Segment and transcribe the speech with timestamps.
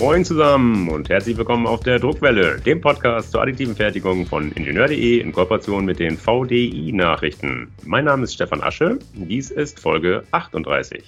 [0.00, 5.18] Moin zusammen und herzlich willkommen auf der Druckwelle, dem Podcast zur additiven Fertigung von Ingenieur.de
[5.18, 7.72] in Kooperation mit den VDI-Nachrichten.
[7.84, 11.02] Mein Name ist Stefan Asche, dies ist Folge 38.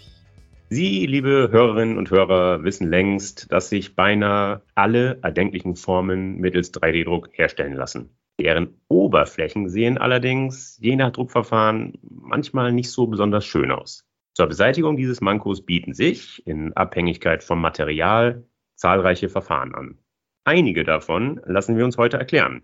[0.70, 7.28] Sie, liebe Hörerinnen und Hörer, wissen längst, dass sich beinahe alle erdenklichen Formen mittels 3D-Druck
[7.32, 8.10] herstellen lassen.
[8.40, 14.04] Deren Oberflächen sehen allerdings je nach Druckverfahren manchmal nicht so besonders schön aus.
[14.34, 18.44] Zur Beseitigung dieses Mankos bieten sich, in Abhängigkeit vom Material,
[18.80, 19.98] zahlreiche Verfahren an.
[20.44, 22.62] Einige davon lassen wir uns heute erklären,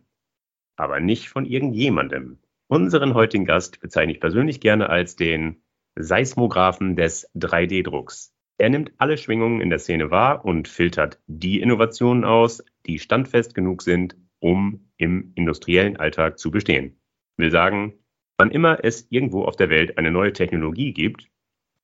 [0.76, 2.38] aber nicht von irgendjemandem.
[2.68, 5.62] Unseren heutigen Gast bezeichne ich persönlich gerne als den
[5.94, 8.34] Seismographen des 3D-Drucks.
[8.58, 13.54] Er nimmt alle Schwingungen in der Szene wahr und filtert die Innovationen aus, die standfest
[13.54, 16.98] genug sind, um im industriellen Alltag zu bestehen.
[17.36, 17.98] Will sagen,
[18.38, 21.28] wann immer es irgendwo auf der Welt eine neue Technologie gibt,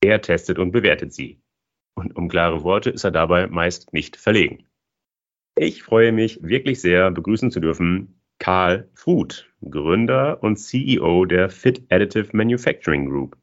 [0.00, 1.42] er testet und bewertet sie.
[1.94, 4.64] Und um klare Worte ist er dabei meist nicht verlegen.
[5.54, 11.84] Ich freue mich wirklich sehr, begrüßen zu dürfen Karl Fruth, Gründer und CEO der Fit
[11.90, 13.36] Additive Manufacturing Group.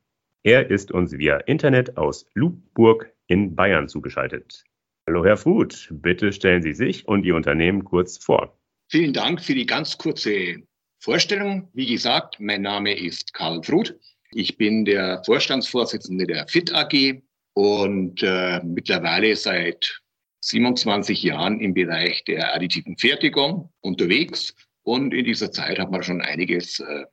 [0.44, 4.64] Er ist uns via Internet aus Lubburg in Bayern zugeschaltet.
[5.08, 8.58] Hallo, Herr Fruth, bitte stellen Sie sich und Ihr Unternehmen kurz vor.
[8.90, 10.64] Vielen Dank für die ganz kurze
[11.00, 11.70] Vorstellung.
[11.74, 13.98] Wie gesagt, mein Name ist Karl Fruth.
[14.32, 17.22] Ich bin der Vorstandsvorsitzende der FIT AG
[17.60, 20.02] und äh, mittlerweile seit
[20.46, 24.56] 27 Jahren im Bereich der additiven Fertigung unterwegs.
[24.84, 27.04] Und in dieser Zeit hat man schon einiges äh,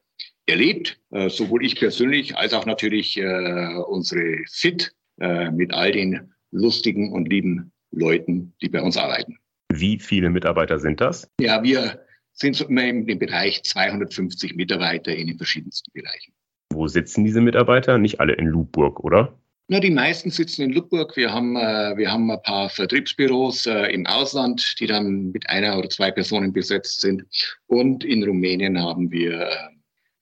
[0.47, 6.33] erlebt, äh, sowohl ich persönlich als auch natürlich äh, unsere FIT äh, mit all den
[6.53, 9.39] lustigen und lieben Leuten, die bei uns arbeiten.
[9.73, 11.29] Wie viele Mitarbeiter sind das?
[11.41, 16.33] Ja, wir sind so immer im Bereich 250 Mitarbeiter in den verschiedensten Bereichen.
[16.73, 17.99] Wo sitzen diese Mitarbeiter?
[17.99, 19.37] Nicht alle in Lubburg, oder?
[19.69, 21.17] Na, die meisten sitzen in Lubburg.
[21.17, 25.77] Wir haben, äh, wir haben ein paar Vertriebsbüros äh, im Ausland, die dann mit einer
[25.77, 27.25] oder zwei Personen besetzt sind.
[27.67, 29.57] Und in Rumänien haben wir äh,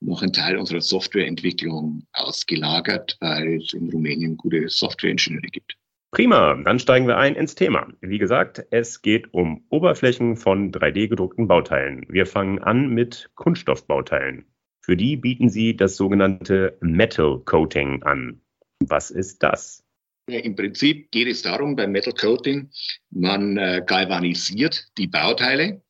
[0.01, 5.77] noch einen Teil unserer Softwareentwicklung ausgelagert, weil es in Rumänien gute Softwareingenieure gibt.
[6.11, 7.89] Prima, dann steigen wir ein ins Thema.
[8.01, 12.07] Wie gesagt, es geht um Oberflächen von 3D-gedruckten Bauteilen.
[12.09, 14.47] Wir fangen an mit Kunststoffbauteilen.
[14.81, 18.41] Für die bieten Sie das sogenannte Metal Coating an.
[18.89, 19.83] Was ist das?
[20.27, 22.71] Im Prinzip geht es darum, beim Metal Coating,
[23.11, 25.83] man äh, galvanisiert die Bauteile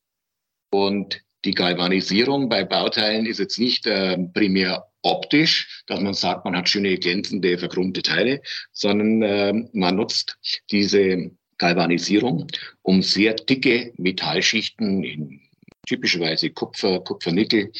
[0.71, 6.57] und die Galvanisierung bei Bauteilen ist jetzt nicht äh, primär optisch, dass man sagt, man
[6.57, 8.41] hat schöne glänzende, verchromte Teile,
[8.73, 10.37] sondern äh, man nutzt
[10.71, 12.47] diese Galvanisierung,
[12.81, 15.41] um sehr dicke Metallschichten in
[15.87, 17.71] typischerweise Kupfer, Kupfernickel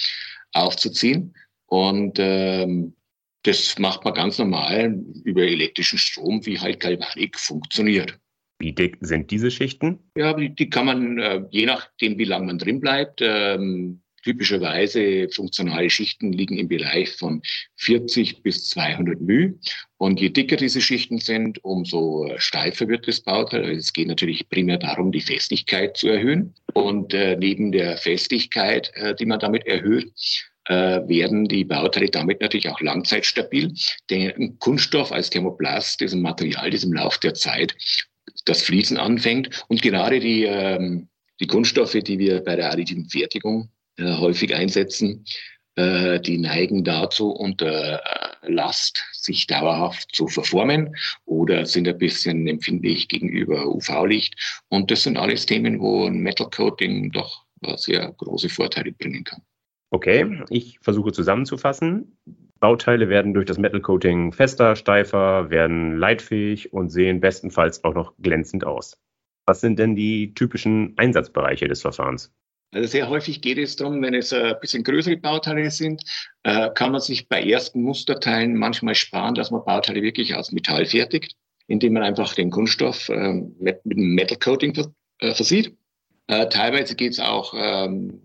[0.53, 1.35] aufzuziehen.
[1.65, 2.95] Und ähm,
[3.45, 8.17] das macht man ganz normal über elektrischen Strom, wie halt Galvanik funktioniert.
[8.59, 9.99] Wie dick sind diese Schichten?
[10.17, 15.89] Ja, die, kann man, äh, je nachdem, wie lange man drin bleibt, ähm, typischerweise funktionale
[15.89, 17.41] Schichten liegen im Bereich von
[17.75, 19.53] 40 bis 200 μ.
[19.97, 23.63] Und je dicker diese Schichten sind, umso steifer wird das Bauteil.
[23.63, 26.55] Also es geht natürlich primär darum, die Festigkeit zu erhöhen.
[26.73, 30.11] Und äh, neben der Festigkeit, äh, die man damit erhöht,
[30.65, 33.73] äh, werden die Bauteile damit natürlich auch langzeitstabil.
[34.09, 37.75] Denn Kunststoff als Thermoplast ein Material, das im Laufe der Zeit
[38.45, 39.65] das Fließen anfängt.
[39.67, 41.07] Und gerade die, ähm,
[41.39, 45.25] die Kunststoffe, die wir bei der additiven Fertigung äh, häufig einsetzen,
[45.75, 52.47] äh, die neigen dazu, unter äh, Last sich dauerhaft zu verformen oder sind ein bisschen
[52.47, 54.63] empfindlich gegenüber UV-Licht.
[54.69, 57.43] Und das sind alles Themen, wo ein Metal Coating doch
[57.77, 59.41] sehr große Vorteile bringen kann.
[59.95, 62.17] Okay, ich versuche zusammenzufassen.
[62.59, 68.13] Bauteile werden durch das Metal Coating fester, steifer, werden leitfähig und sehen bestenfalls auch noch
[68.17, 68.97] glänzend aus.
[69.45, 72.33] Was sind denn die typischen Einsatzbereiche des Verfahrens?
[72.73, 76.03] Also sehr häufig geht es darum, wenn es ein bisschen größere Bauteile sind,
[76.43, 80.85] äh, kann man sich bei ersten Musterteilen manchmal sparen, dass man Bauteile wirklich aus Metall
[80.85, 81.37] fertigt,
[81.67, 84.75] indem man einfach den Kunststoff ähm, mit einem Metal Coating
[85.19, 85.73] äh, versieht.
[86.27, 88.24] Äh, teilweise geht es auch ähm,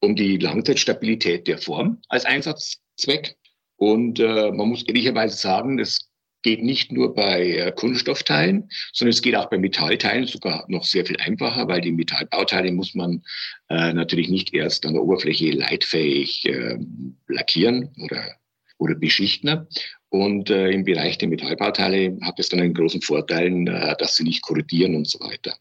[0.00, 3.36] um die Langzeitstabilität der Form als Einsatzzweck.
[3.76, 6.10] Und äh, man muss ehrlicherweise sagen, das
[6.44, 11.04] geht nicht nur bei äh, Kunststoffteilen, sondern es geht auch bei Metallteilen sogar noch sehr
[11.04, 13.24] viel einfacher, weil die Metallbauteile muss man
[13.70, 16.78] äh, natürlich nicht erst an der Oberfläche leitfähig äh,
[17.26, 18.36] lackieren oder,
[18.78, 19.66] oder beschichten.
[20.10, 24.24] Und äh, im Bereich der Metallbauteile hat es dann einen großen Vorteil, äh, dass sie
[24.24, 25.56] nicht korrodieren und so weiter.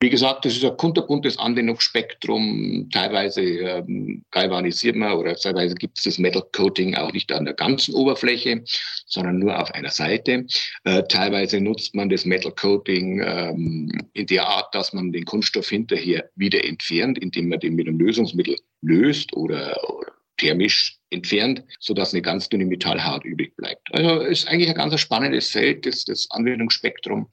[0.00, 2.88] Wie gesagt, das ist ein kunterbuntes Anwendungsspektrum.
[2.92, 7.54] Teilweise ähm, galvanisiert man oder teilweise gibt es das Metal Coating auch nicht an der
[7.54, 8.62] ganzen Oberfläche,
[9.06, 10.46] sondern nur auf einer Seite.
[10.84, 15.68] Äh, teilweise nutzt man das Metal Coating ähm, in der Art, dass man den Kunststoff
[15.68, 22.14] hinterher wieder entfernt, indem man den mit einem Lösungsmittel löst oder, oder thermisch entfernt, sodass
[22.14, 23.88] eine ganz dünne Metallhaut übrig bleibt.
[23.92, 27.28] Also ist eigentlich ein ganz spannendes Feld, das das Anwendungsspektrum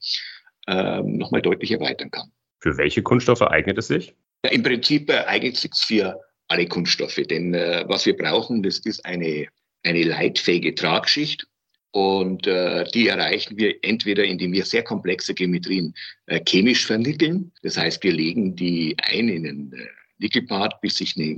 [0.68, 2.32] ähm, nochmal deutlich erweitern kann.
[2.66, 4.16] Für welche Kunststoffe eignet es sich?
[4.44, 8.64] Ja, Im Prinzip äh, eignet es sich für alle Kunststoffe, denn äh, was wir brauchen,
[8.64, 9.46] das ist eine,
[9.84, 11.46] eine leitfähige Tragschicht.
[11.92, 15.94] Und äh, die erreichen wir entweder, indem wir sehr komplexe Geometrien
[16.26, 17.52] äh, chemisch vernickeln.
[17.62, 19.86] Das heißt, wir legen die ein in einen äh,
[20.18, 21.38] Nickelbad, bis sich eine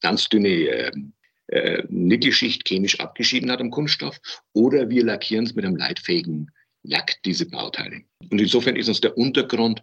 [0.00, 0.92] ganz dünne äh,
[1.48, 4.20] äh, Nickelschicht chemisch abgeschieden hat am Kunststoff.
[4.52, 8.02] Oder wir lackieren es mit einem leitfähigen Lack, diese Bauteile.
[8.30, 9.82] Und insofern ist uns der Untergrund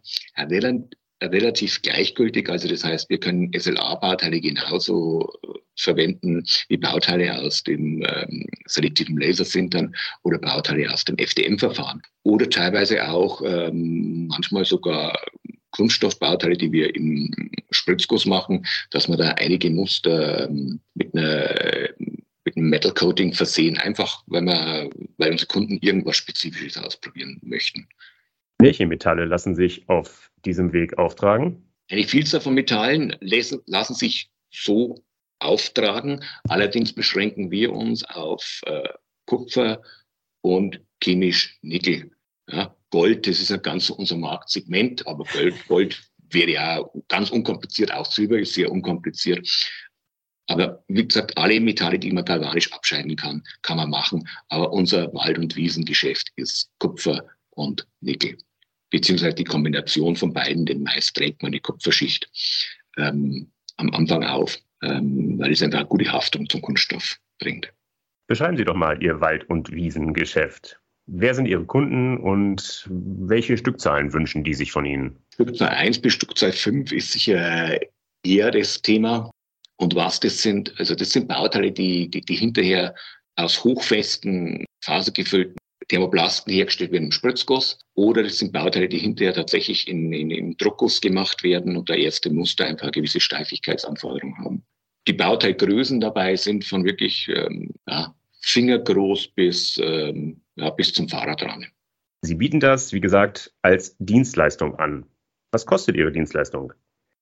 [1.21, 2.49] relativ gleichgültig.
[2.49, 9.17] Also das heißt, wir können SLA-Bauteile genauso äh, verwenden wie Bauteile aus dem ähm, selektiven
[9.17, 12.01] Lasersintern oder Bauteile aus dem FDM-Verfahren.
[12.23, 15.19] Oder teilweise auch ähm, manchmal sogar
[15.71, 17.31] Kunststoffbauteile, die wir im
[17.71, 21.89] Spritzguss machen, dass man da einige Muster ähm, mit einer
[22.47, 27.89] mit einem Metal Coating versehen, einfach weil wir, weil unsere Kunden irgendwas Spezifisches ausprobieren möchten.
[28.59, 31.61] Welche Metalle lassen sich auf diesem Weg auftragen?
[31.89, 35.03] Eine Vielzahl von Metallen lassen, lassen sich so
[35.39, 36.23] auftragen.
[36.47, 38.87] Allerdings beschränken wir uns auf äh,
[39.25, 39.81] Kupfer
[40.39, 42.11] und chemisch Nickel.
[42.49, 47.93] Ja, Gold, das ist ja ganz unser Marktsegment, aber Gold, Gold wäre ja ganz unkompliziert
[47.93, 49.45] auch Silber ist sehr unkompliziert.
[50.47, 54.27] Aber wie gesagt, alle Metalle, die man galvanisch abscheiden kann, kann man machen.
[54.49, 58.37] Aber unser Wald- und Wiesengeschäft ist Kupfer und Nickel.
[58.89, 62.29] Beziehungsweise die Kombination von beiden, denn meist trägt man die Kupferschicht
[62.95, 67.73] ähm, am Anfang auf, ähm, weil es einfach eine gute Haftung zum Kunststoff bringt.
[68.27, 70.79] Beschreiben Sie doch mal Ihr Wald- und Wiesengeschäft.
[71.07, 75.17] Wer sind Ihre Kunden und welche Stückzahlen wünschen die sich von Ihnen?
[75.33, 77.79] Stückzahl 1 bis Stückzahl 5 ist sicher
[78.23, 79.31] eher das Thema.
[79.77, 82.95] Und was das sind, also das sind Bauteile, die, die, die hinterher
[83.35, 85.55] aus hochfesten, fasergefüllten
[85.87, 87.79] Thermoplasten hergestellt werden im Spritzguss.
[87.93, 91.93] Oder das sind Bauteile, die hinterher tatsächlich in, in, im Druckguss gemacht werden und da
[91.93, 94.63] erste Muster einfach gewisse Steifigkeitsanforderung haben.
[95.07, 101.71] Die Bauteilgrößen dabei sind von wirklich ähm, ja, fingergroß bis ähm, ja, bis zum Fahrradrahmen.
[102.21, 105.05] Sie bieten das, wie gesagt, als Dienstleistung an.
[105.51, 106.73] Was kostet Ihre Dienstleistung?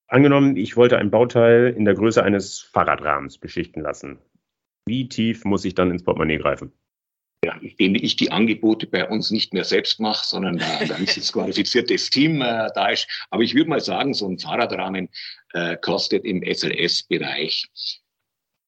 [0.07, 4.19] Angenommen, ich wollte ein Bauteil in der Größe eines Fahrradrahmens beschichten lassen.
[4.85, 6.71] Wie tief muss ich dann ins Portemonnaie greifen?
[7.43, 11.31] Ja, indem ich die Angebote bei uns nicht mehr selbst mache, sondern da ein ganz
[11.31, 13.07] qualifiziertes Team äh, da ist.
[13.29, 15.09] Aber ich würde mal sagen, so ein Fahrradrahmen
[15.53, 17.69] äh, kostet im SLS-Bereich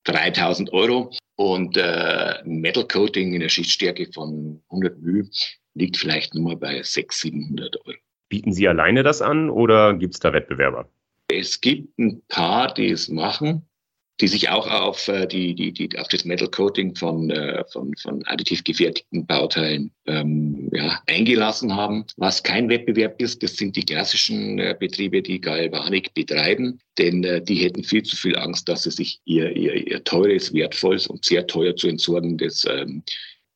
[0.06, 1.12] 3000 Euro.
[1.36, 5.30] Und äh, Metal Coating in der Schichtstärke von 100 μ
[5.76, 7.98] liegt vielleicht nur mal bei 600, 700 Euro.
[8.30, 10.90] Bieten Sie alleine das an oder gibt es da Wettbewerber?
[11.30, 13.68] Es gibt ein paar, die es machen
[14.20, 17.96] die sich auch auf, äh, die, die, die, auf das Metal Coating von, äh, von,
[17.98, 22.06] von additiv gefertigten Bauteilen ähm, ja, eingelassen haben.
[22.18, 27.42] Was kein Wettbewerb ist, das sind die klassischen äh, Betriebe, die Galvanik betreiben, denn äh,
[27.44, 31.24] die hätten viel zu viel Angst, dass sie sich ihr, ihr, ihr teures, wertvolles und
[31.24, 33.04] sehr teuer zu entsorgendes ähm,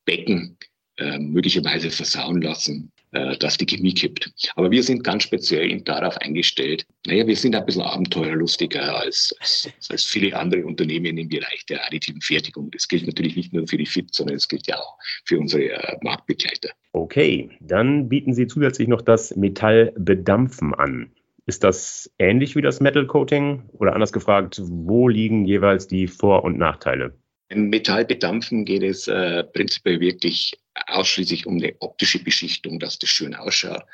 [0.04, 0.56] Becken
[0.98, 4.32] äh, möglicherweise versauen lassen dass die Chemie kippt.
[4.56, 6.86] Aber wir sind ganz speziell darauf eingestellt.
[7.06, 11.84] Naja, wir sind ein bisschen abenteuerlustiger als, als, als viele andere Unternehmen im Bereich der
[11.86, 12.70] additiven Fertigung.
[12.70, 15.72] Das gilt natürlich nicht nur für die FIT, sondern es gilt ja auch für unsere
[15.72, 16.70] äh, Marktbegleiter.
[16.92, 21.12] Okay, dann bieten Sie zusätzlich noch das Metallbedampfen an.
[21.46, 23.68] Ist das ähnlich wie das Metal Coating?
[23.72, 27.16] Oder anders gefragt, wo liegen jeweils die Vor- und Nachteile?
[27.48, 30.54] Im Metallbedampfen geht es äh, prinzipiell wirklich
[30.86, 33.84] ausschließlich um eine optische Beschichtung, dass das schön ausschaut.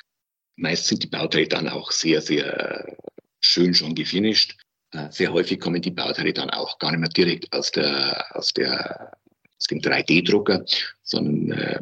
[0.57, 2.97] Meist sind die Bauteile dann auch sehr, sehr
[3.41, 4.57] schön schon gefinisht.
[4.93, 8.53] Äh, sehr häufig kommen die Bauteile dann auch gar nicht mehr direkt aus, der, aus,
[8.53, 9.13] der,
[9.59, 10.65] aus dem 3D-Drucker,
[11.03, 11.81] sondern äh,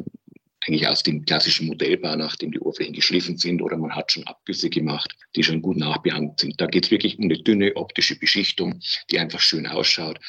[0.67, 4.69] eigentlich aus dem klassischen Modellbau, nachdem die Oberflächen geschliffen sind oder man hat schon Abgüsse
[4.69, 6.59] gemacht, die schon gut nachbehandelt sind.
[6.59, 10.19] Da geht es wirklich um eine dünne optische Beschichtung, die einfach schön ausschaut,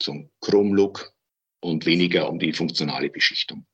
[0.00, 1.12] zum Chrome-Look
[1.60, 3.64] und weniger um die funktionale Beschichtung.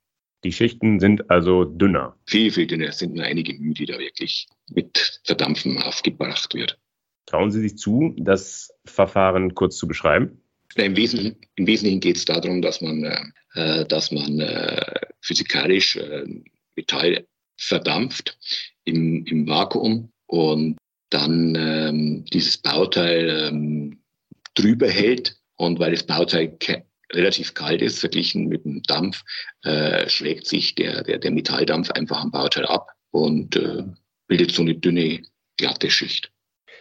[0.45, 2.17] Die Schichten sind also dünner.
[2.27, 2.89] Viel, viel dünner.
[2.89, 6.79] Es sind nur einige Mühe, die da wirklich mit Verdampfen aufgebracht wird.
[7.27, 10.43] Trauen Sie sich zu, das Verfahren kurz zu beschreiben?
[10.75, 16.25] Im Wesentlichen, im Wesentlichen geht es darum, dass man, äh, dass man äh, physikalisch äh,
[16.75, 18.37] Metall verdampft
[18.85, 20.77] im, im Vakuum und
[21.11, 24.01] dann ähm, dieses Bauteil ähm,
[24.55, 25.37] drüber hält.
[25.57, 26.49] Und weil das Bauteil
[27.14, 29.23] relativ kalt ist, verglichen mit dem Dampf,
[29.64, 33.85] äh, schlägt sich der, der, der Metalldampf einfach am Bauteil ab und äh,
[34.26, 35.23] bildet so eine dünne,
[35.57, 36.33] glatte Schicht.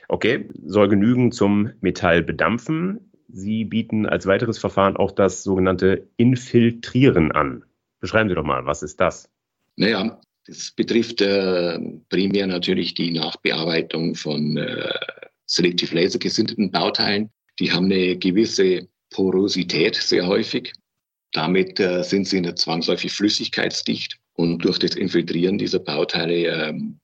[0.08, 3.12] Okay, soll genügen zum Metall bedampfen.
[3.30, 7.64] Sie bieten als weiteres Verfahren auch das sogenannte Infiltrieren an.
[8.00, 9.30] Beschreiben Sie doch mal, was ist das?
[9.78, 14.90] Naja, das betrifft äh, primär natürlich die Nachbearbeitung von äh,
[15.46, 17.30] Selective Laser gesinterten Bauteilen.
[17.60, 20.74] Die haben eine gewisse Porosität sehr häufig.
[21.32, 24.18] Damit äh, sind sie nicht zwangsläufig flüssigkeitsdicht.
[24.34, 27.00] Und durch das Infiltrieren dieser Bauteile ähm,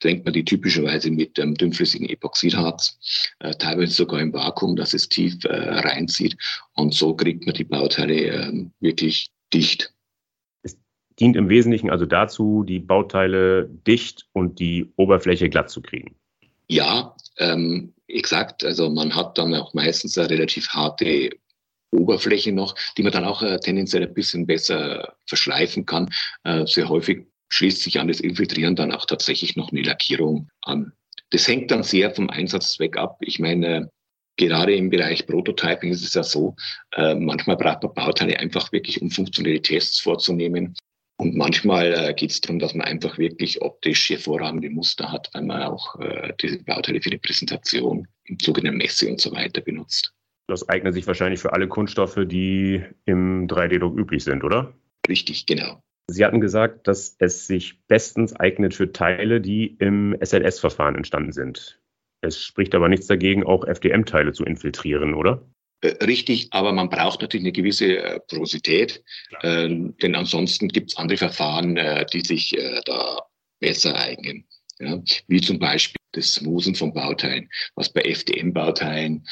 [0.00, 2.98] drängt man die typischerweise mit ähm, dünnflüssigen Epoxidharz,
[3.40, 6.36] äh, teilweise sogar im Vakuum, dass es tief äh, reinzieht.
[6.74, 9.92] Und so kriegt man die Bauteile äh, wirklich dicht.
[10.62, 10.76] Es
[11.18, 16.16] dient im Wesentlichen also dazu, die Bauteile dicht und die Oberfläche glatt zu kriegen.
[16.68, 18.64] Ja, ähm, exakt.
[18.64, 21.30] Also man hat dann auch meistens eine relativ harte
[21.92, 26.10] Oberfläche noch, die man dann auch äh, tendenziell ein bisschen besser verschleifen kann.
[26.44, 30.92] Äh, sehr häufig schließt sich an das Infiltrieren dann auch tatsächlich noch eine Lackierung an.
[31.30, 33.18] Das hängt dann sehr vom Einsatzzweck ab.
[33.20, 33.90] Ich meine,
[34.36, 36.56] gerade im Bereich Prototyping ist es ja so,
[36.94, 40.74] äh, manchmal braucht man Bauteile einfach wirklich, um funktionelle Tests vorzunehmen.
[41.18, 45.42] Und manchmal äh, geht es darum, dass man einfach wirklich optisch hervorragende Muster hat, weil
[45.42, 49.60] man auch äh, diese Bauteile für die Präsentation im Zuge der Messe und so weiter
[49.60, 50.12] benutzt.
[50.48, 54.74] Das eignet sich wahrscheinlich für alle Kunststoffe, die im 3D-Druck üblich sind, oder?
[55.08, 55.82] Richtig, genau.
[56.08, 61.80] Sie hatten gesagt, dass es sich bestens eignet für Teile, die im SLS-Verfahren entstanden sind.
[62.20, 65.46] Es spricht aber nichts dagegen, auch FDM-Teile zu infiltrieren, oder?
[65.80, 69.02] Äh, richtig, aber man braucht natürlich eine gewisse äh, Porosität,
[69.42, 73.22] äh, denn ansonsten gibt es andere Verfahren, äh, die sich äh, da
[73.60, 74.46] besser eignen.
[74.78, 75.02] Ja?
[75.26, 79.26] Wie zum Beispiel das Smoothen von Bauteilen, was bei FDM-Bauteilen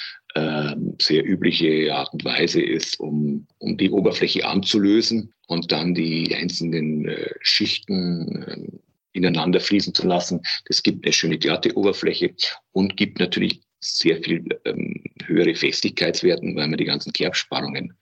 [1.00, 7.08] sehr übliche Art und Weise ist, um, um die Oberfläche anzulösen und dann die einzelnen
[7.08, 8.78] äh, Schichten äh,
[9.12, 10.40] ineinander fließen zu lassen.
[10.66, 12.34] Das gibt eine schöne glatte Oberfläche
[12.72, 17.96] und gibt natürlich sehr viel ähm, höhere Festigkeitswerten, weil man die ganzen Kerbspannungen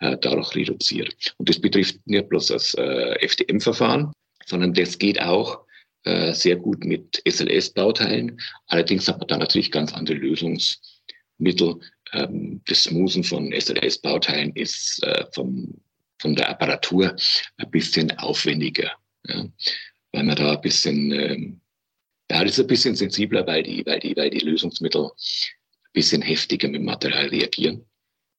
[0.00, 1.34] äh, dadurch reduziert.
[1.36, 4.12] Und das betrifft nicht bloß das äh, FDM-Verfahren,
[4.46, 5.60] sondern das geht auch
[6.04, 8.40] äh, sehr gut mit SLS-Bauteilen.
[8.66, 10.18] Allerdings hat man da natürlich ganz andere
[11.38, 11.80] Lösungsmittel.
[12.12, 15.74] Ähm, das Smoothen von SLS-Bauteilen ist äh, vom,
[16.20, 17.14] von der Apparatur
[17.58, 18.92] ein bisschen aufwendiger,
[19.26, 19.46] ja,
[20.12, 21.60] weil man da ein bisschen, ähm,
[22.28, 26.68] das ist ein bisschen sensibler, weil die, weil die, weil die Lösungsmittel ein bisschen heftiger
[26.68, 27.84] mit Material reagieren.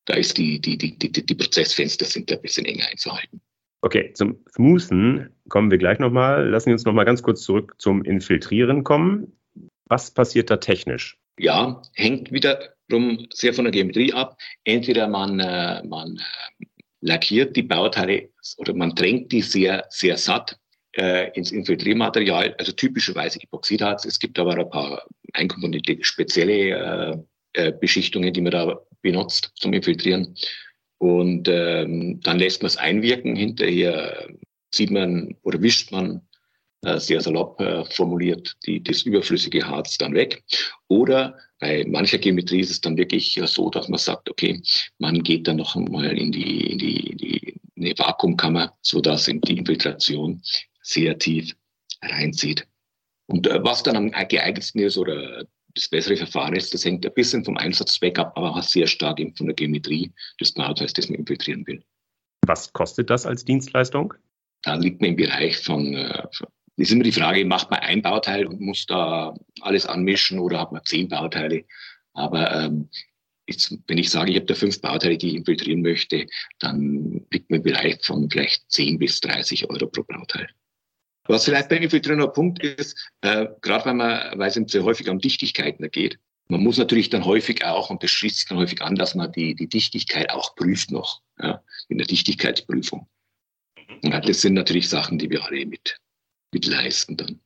[0.05, 3.41] Da ist die, die, die, die, die Prozessfenster sind ein bisschen enger einzuhalten.
[3.81, 6.49] Okay, zum Smoothen kommen wir gleich nochmal.
[6.49, 9.39] Lassen Sie uns nochmal ganz kurz zurück zum Infiltrieren kommen.
[9.85, 11.18] Was passiert da technisch?
[11.39, 14.37] Ja, hängt wiederum sehr von der Geometrie ab.
[14.65, 16.65] Entweder man, äh, man äh,
[16.99, 20.59] lackiert die Bauteile oder man drängt die sehr, sehr satt
[20.97, 24.03] äh, ins Infiltriermaterial, also typischerweise Epoxidharz.
[24.03, 29.71] Es gibt aber ein paar einkomponierte spezielle äh, äh, Beschichtungen, die man da benutzt zum
[29.71, 30.35] Infiltrieren.
[30.97, 33.37] Und ähm, dann lässt man es einwirken.
[33.37, 34.27] Hinterher
[34.71, 36.21] zieht man oder wischt man
[36.81, 40.43] sehr salopp äh, formuliert die, das überflüssige Harz dann weg.
[40.87, 44.61] Oder bei mancher Geometrie ist es dann wirklich so, dass man sagt, okay,
[44.97, 49.25] man geht dann noch mal in die, in die, in die eine Vakuumkammer, so dass
[49.25, 50.41] die Infiltration
[50.81, 51.55] sehr tief
[52.01, 52.67] reinzieht.
[53.27, 55.45] Und äh, was dann am geeignetsten ist oder
[55.75, 59.19] das bessere Verfahren ist, das hängt ein bisschen vom Einsatzzweck ab, aber auch sehr stark
[59.19, 61.83] eben von der Geometrie des Bauteils, das man infiltrieren will.
[62.45, 64.13] Was kostet das als Dienstleistung?
[64.63, 66.23] Da liegt man im Bereich von, äh,
[66.79, 70.71] ist immer die Frage, macht man ein Bauteil und muss da alles anmischen oder hat
[70.71, 71.65] man zehn Bauteile?
[72.13, 72.89] Aber ähm,
[73.47, 76.25] jetzt, wenn ich sage, ich habe da fünf Bauteile, die ich infiltrieren möchte,
[76.59, 80.47] dann liegt man im Bereich von vielleicht 10 bis 30 Euro pro Bauteil.
[81.25, 85.09] Was vielleicht beim Infiltrieren ein Punkt ist, äh, gerade weil man, weil es sehr häufig
[85.09, 86.17] um Dichtigkeiten geht,
[86.47, 89.31] man muss natürlich dann häufig auch, und das schließt sich dann häufig an, dass man
[89.31, 93.07] die, die Dichtigkeit auch prüft noch, ja, in der Dichtigkeitsprüfung.
[94.01, 95.99] Ja, das sind natürlich Sachen, die wir alle mit,
[96.53, 97.39] mit leisten dann.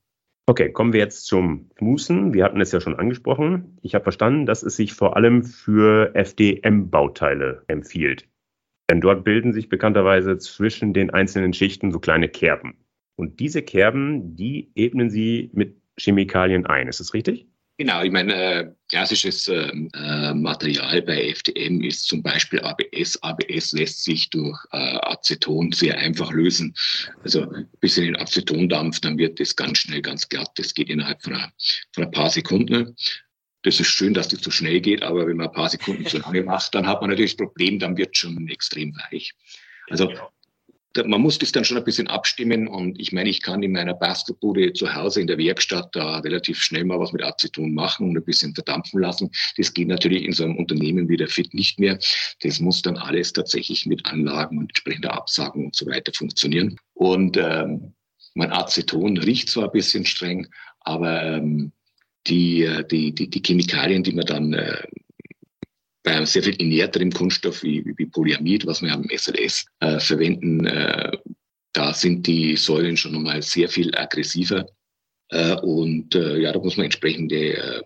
[0.45, 2.33] Okay, kommen wir jetzt zum Smoothen.
[2.33, 3.77] Wir hatten es ja schon angesprochen.
[3.81, 8.27] Ich habe verstanden, dass es sich vor allem für FDM-Bauteile empfiehlt.
[8.91, 12.75] Denn dort bilden sich bekannterweise zwischen den einzelnen Schichten so kleine Kerben.
[13.15, 16.89] Und diese Kerben, die ebnen Sie mit Chemikalien ein.
[16.89, 17.47] Ist das richtig?
[17.83, 23.21] Genau, ich meine, äh, klassisches äh, äh Material bei FDM ist zum Beispiel ABS.
[23.21, 26.73] ABS lässt sich durch äh, Aceton sehr einfach lösen.
[27.25, 30.51] Also ein bisschen in Acetondampf, dann wird das ganz schnell ganz glatt.
[30.55, 31.51] Das geht innerhalb von, einer,
[31.91, 32.95] von ein paar Sekunden.
[33.63, 36.19] Das ist schön, dass das so schnell geht, aber wenn man ein paar Sekunden zu
[36.19, 39.33] lange macht, dann hat man natürlich das Problem, dann wird es schon extrem weich.
[39.89, 40.09] Also
[41.05, 43.93] man muss das dann schon ein bisschen abstimmen und ich meine, ich kann in meiner
[43.93, 48.17] Bastelbude zu Hause in der Werkstatt da relativ schnell mal was mit Aceton machen und
[48.17, 49.31] ein bisschen verdampfen lassen.
[49.57, 51.97] Das geht natürlich in so einem Unternehmen wie der FIT nicht mehr.
[52.41, 56.77] Das muss dann alles tatsächlich mit Anlagen und entsprechender Absagen und so weiter funktionieren.
[56.93, 57.93] Und ähm,
[58.35, 60.47] mein Aceton riecht zwar ein bisschen streng,
[60.81, 61.71] aber ähm,
[62.27, 64.83] die, äh, die, die, die Chemikalien, die man dann äh,
[66.03, 71.11] bei sehr viel inerterem Kunststoff wie, wie Polyamid, was wir am SLS äh, verwenden, äh,
[71.73, 74.65] da sind die Säulen schon nochmal sehr viel aggressiver.
[75.29, 77.81] Äh, und äh, ja, da muss man entsprechende äh,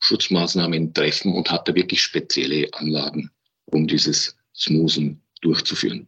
[0.00, 3.30] Schutzmaßnahmen treffen und hat da wirklich spezielle Anlagen,
[3.66, 6.06] um dieses Smoothen durchzuführen.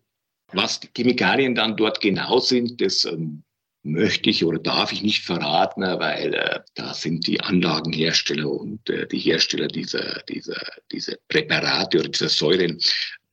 [0.53, 3.43] Was die Chemikalien dann dort genau sind, das ähm,
[3.83, 9.07] möchte ich oder darf ich nicht verraten, weil äh, da sind die Anlagenhersteller und äh,
[9.07, 10.61] die Hersteller dieser, dieser,
[10.93, 12.79] dieser Präparate oder dieser Säuren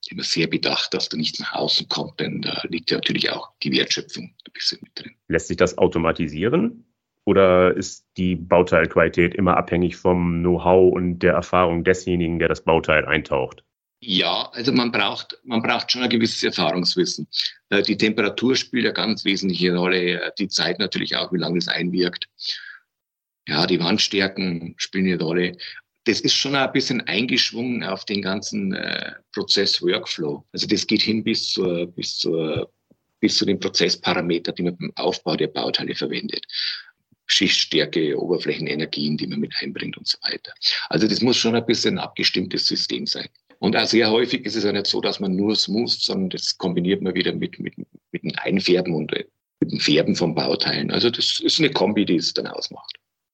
[0.10, 3.50] immer sehr bedacht, dass da nichts nach außen kommt, denn da liegt ja natürlich auch
[3.64, 5.16] die Wertschöpfung ein bisschen mit drin.
[5.28, 6.86] Lässt sich das automatisieren?
[7.28, 13.06] Oder ist die Bauteilqualität immer abhängig vom Know-how und der Erfahrung desjenigen, der das Bauteil
[13.06, 13.65] eintaucht?
[14.08, 17.28] Ja, also man braucht, man braucht schon ein gewisses Erfahrungswissen.
[17.70, 21.58] Äh, die Temperatur spielt eine ganz wesentliche Rolle, äh, die Zeit natürlich auch, wie lange
[21.58, 22.28] es einwirkt.
[23.48, 25.58] Ja, die Wandstärken spielen eine Rolle.
[26.04, 30.46] Das ist schon ein bisschen eingeschwungen auf den ganzen äh, Prozess-Workflow.
[30.52, 32.72] Also das geht hin bis zur, bis zur,
[33.20, 36.46] bis zu den Prozessparametern, die man beim Aufbau der Bauteile verwendet.
[37.26, 40.54] Schichtstärke, Oberflächenenergien, die man mit einbringt und so weiter.
[40.90, 43.30] Also das muss schon ein bisschen ein abgestimmtes System sein.
[43.60, 46.58] Und auch sehr häufig ist es ja nicht so, dass man nur smooth, sondern das
[46.58, 49.26] kombiniert man wieder mit, mit, mit dem Einfärben und äh,
[49.60, 50.92] mit dem Färben von Bauteilen.
[50.92, 52.94] Also das ist eine Kombi, die es dann ausmacht.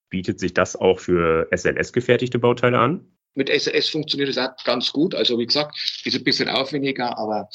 [0.10, 3.06] Bietet sich das auch für SLS gefertigte Bauteile an?
[3.34, 5.16] Mit SLS funktioniert es auch ganz gut.
[5.16, 7.50] Also wie gesagt, ist ein bisschen aufwendiger, aber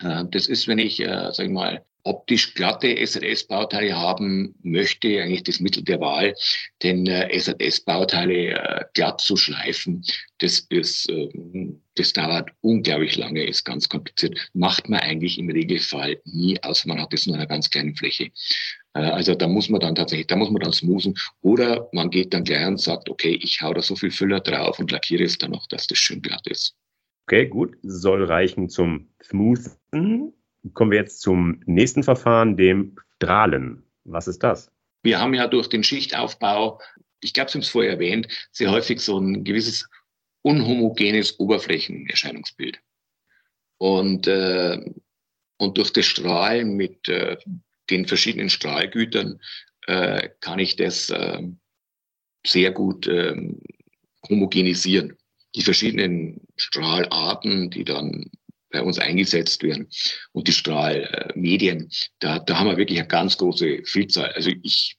[0.00, 5.44] äh, das ist, wenn ich, äh, sag ich mal, optisch glatte SLS-Bauteile haben möchte, eigentlich
[5.44, 6.34] das Mittel der Wahl,
[6.82, 10.04] denn äh, SLS-Bauteile äh, glatt zu schleifen,
[10.38, 11.28] das ist, äh,
[11.94, 14.38] das dauert unglaublich lange, ist ganz kompliziert.
[14.52, 18.30] Macht man eigentlich im Regelfall nie, außer man hat es nur eine ganz kleine Fläche.
[18.94, 22.34] Äh, also da muss man dann tatsächlich, da muss man dann smoothen oder man geht
[22.34, 25.38] dann gleich und sagt, okay, ich hau da so viel Füller drauf und lackiere es
[25.38, 26.74] dann noch, dass das schön glatt ist.
[27.26, 27.76] Okay, gut.
[27.82, 30.34] Soll reichen zum Smoothen.
[30.74, 33.82] Kommen wir jetzt zum nächsten Verfahren, dem Strahlen.
[34.04, 34.70] Was ist das?
[35.02, 36.80] Wir haben ja durch den Schichtaufbau,
[37.20, 39.88] ich glaube, Sie haben es vorher erwähnt, sehr häufig so ein gewisses
[40.42, 42.80] unhomogenes Oberflächenerscheinungsbild.
[43.78, 44.78] Und, äh,
[45.58, 47.36] und durch das Strahlen mit äh,
[47.90, 49.40] den verschiedenen Strahlgütern
[49.86, 51.42] äh, kann ich das äh,
[52.46, 53.36] sehr gut äh,
[54.28, 55.16] homogenisieren.
[55.54, 58.30] Die verschiedenen Strahlarten, die dann
[58.72, 59.88] bei uns eingesetzt werden.
[60.32, 64.32] Und die Strahlmedien, da, da haben wir wirklich eine ganz große Vielzahl.
[64.32, 64.96] Also ich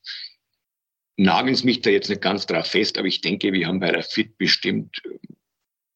[1.17, 4.03] nagel mich da jetzt nicht ganz drauf fest, aber ich denke, wir haben bei der
[4.03, 5.01] FIT bestimmt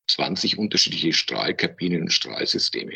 [0.09, 2.95] 20 ähm, unterschiedliche Strahlkabinen und Strahlsysteme.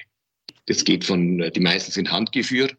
[0.68, 2.76] Das geht von, die meisten sind handgeführt,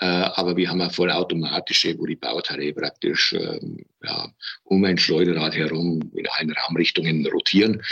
[0.00, 4.28] äh, aber wir haben ja vollautomatische, wo die Bauteile praktisch ähm, ja,
[4.64, 7.82] um ein Schleuderrad herum in allen Raumrichtungen rotieren.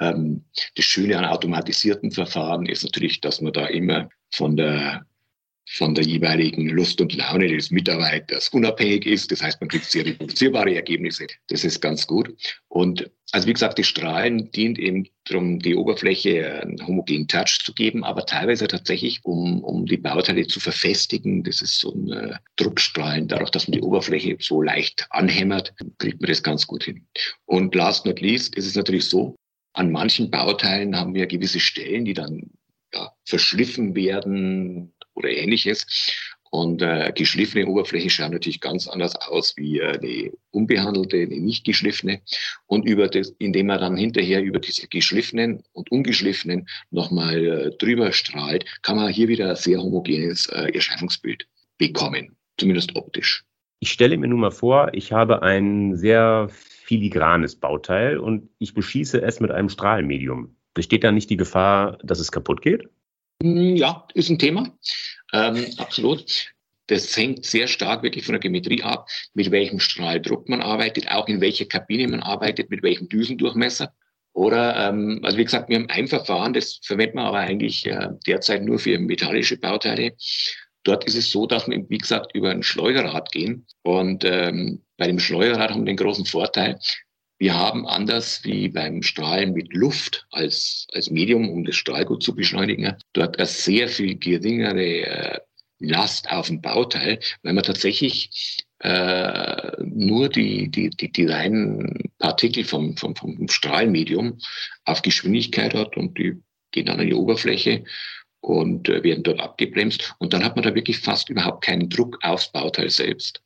[0.00, 0.44] Ähm,
[0.76, 5.06] das Schöne an automatisierten Verfahren ist natürlich, dass man da immer von der
[5.66, 9.32] von der jeweiligen Lust und Laune des Mitarbeiters unabhängig ist.
[9.32, 11.26] Das heißt, man kriegt sehr reproduzierbare Ergebnisse.
[11.48, 12.34] Das ist ganz gut.
[12.68, 17.72] Und also wie gesagt, das Strahlen dient eben darum, die Oberfläche einen homogenen Touch zu
[17.72, 21.42] geben, aber teilweise tatsächlich, um, um die Bauteile zu verfestigen.
[21.42, 23.26] Das ist so ein äh, Druckstrahlen.
[23.26, 27.06] Dadurch, dass man die Oberfläche so leicht anhämmert, kriegt man das ganz gut hin.
[27.46, 29.34] Und last not least ist es natürlich so,
[29.72, 32.50] an manchen Bauteilen haben wir gewisse Stellen, die dann
[32.94, 35.86] ja, verschliffen werden, oder ähnliches.
[36.54, 41.64] Und äh, geschliffene Oberflächen schauen natürlich ganz anders aus wie äh, eine unbehandelte, eine nicht
[41.64, 42.20] geschliffene.
[42.66, 48.12] Und über das, indem man dann hinterher über diese geschliffenen und ungeschliffenen nochmal äh, drüber
[48.12, 53.44] strahlt, kann man hier wieder ein sehr homogenes äh, Erscheinungsbild bekommen, zumindest optisch.
[53.80, 59.20] Ich stelle mir nun mal vor, ich habe ein sehr filigranes Bauteil und ich beschieße
[59.22, 60.54] es mit einem Strahlmedium.
[60.72, 62.88] Besteht da nicht die Gefahr, dass es kaputt geht?
[63.44, 64.74] Hm, ja, ist ein Thema.
[65.34, 66.54] Ähm, absolut.
[66.86, 71.28] Das hängt sehr stark wirklich von der Geometrie ab, mit welchem Strahldruck man arbeitet, auch
[71.28, 73.92] in welcher Kabine man arbeitet, mit welchem Düsendurchmesser.
[74.32, 78.08] Oder, ähm, also wie gesagt, wir haben ein Verfahren, das verwendet man aber eigentlich äh,
[78.26, 80.14] derzeit nur für metallische Bauteile.
[80.82, 83.66] Dort ist es so, dass wir, wie gesagt, über ein Schleuderrad gehen.
[83.82, 86.78] Und ähm, bei dem Schleuderrad haben wir den großen Vorteil,
[87.44, 92.34] wir haben anders wie beim Strahlen mit Luft als, als Medium, um das Strahlgut zu
[92.34, 95.40] beschleunigen, dort eine sehr viel geringere äh,
[95.78, 102.64] Last auf dem Bauteil, weil man tatsächlich äh, nur die, die, die, die reinen Partikel
[102.64, 104.38] vom, vom, vom Strahlmedium
[104.86, 107.84] auf Geschwindigkeit hat und die gehen dann an die Oberfläche
[108.40, 110.14] und äh, werden dort abgebremst.
[110.18, 113.43] Und dann hat man da wirklich fast überhaupt keinen Druck aufs Bauteil selbst.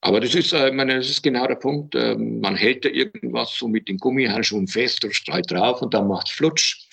[0.00, 1.94] Aber das ist, äh, ich meine, das ist genau der Punkt.
[1.94, 6.06] Äh, man hält da irgendwas so mit den Gummihandschuhen fest und strahlt drauf und dann
[6.06, 6.86] macht flutsch.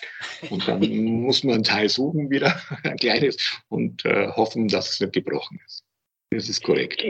[0.49, 0.79] Und dann
[1.21, 3.37] muss man ein Teil suchen wieder, ein kleines,
[3.69, 5.83] und äh, hoffen, dass es nicht gebrochen ist.
[6.31, 7.03] Das ist korrekt.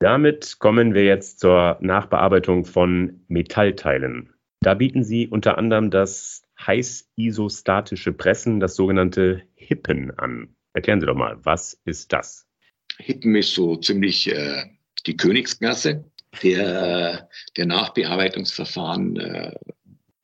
[0.00, 4.32] Damit kommen wir jetzt zur Nachbearbeitung von Metallteilen.
[4.62, 10.54] Da bieten Sie unter anderem das heiß-isostatische Pressen, das sogenannte Hippen, an.
[10.74, 12.46] Erklären Sie doch mal, was ist das?
[12.98, 14.64] Hippen ist so ziemlich äh,
[15.06, 16.04] die Königsklasse
[16.42, 19.54] der, der Nachbearbeitungsverfahren äh,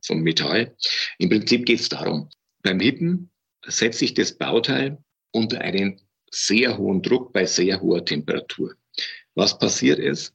[0.04, 0.76] vom Metall.
[1.18, 2.28] Im Prinzip geht es darum,
[2.62, 3.30] beim Hippen
[3.66, 4.98] setze ich das Bauteil
[5.32, 8.74] unter einen sehr hohen Druck bei sehr hoher Temperatur.
[9.34, 10.34] Was passiert ist,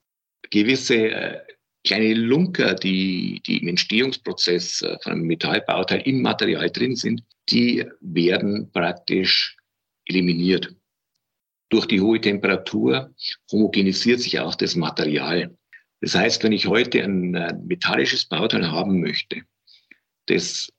[0.49, 1.39] gewisse äh,
[1.83, 7.85] kleine Lunker, die, die im Entstehungsprozess äh, von einem Metallbauteil im Material drin sind, die
[8.01, 9.57] werden praktisch
[10.05, 10.75] eliminiert.
[11.71, 13.15] Durch die hohe Temperatur
[13.49, 15.55] homogenisiert sich auch das Material.
[16.01, 19.43] Das heißt, wenn ich heute ein, ein metallisches Bauteil haben möchte,
[20.25, 20.69] das,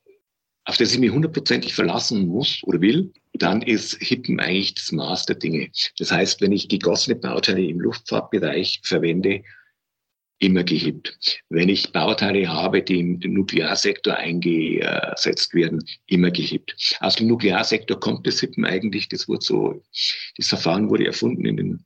[0.64, 5.24] auf das ich mich hundertprozentig verlassen muss oder will, dann ist Hippen eigentlich das Maß
[5.24, 5.70] der Dinge.
[5.98, 9.42] Das heißt, wenn ich gegossene Bauteile im Luftfahrtbereich verwende,
[10.42, 11.16] immer gehippt.
[11.50, 16.96] Wenn ich Bauteile habe, die im Nuklearsektor eingesetzt werden, immer gehippt.
[17.00, 19.82] Aus dem Nuklearsektor kommt das Hippen eigentlich, das wurde so,
[20.36, 21.84] das Verfahren wurde erfunden in den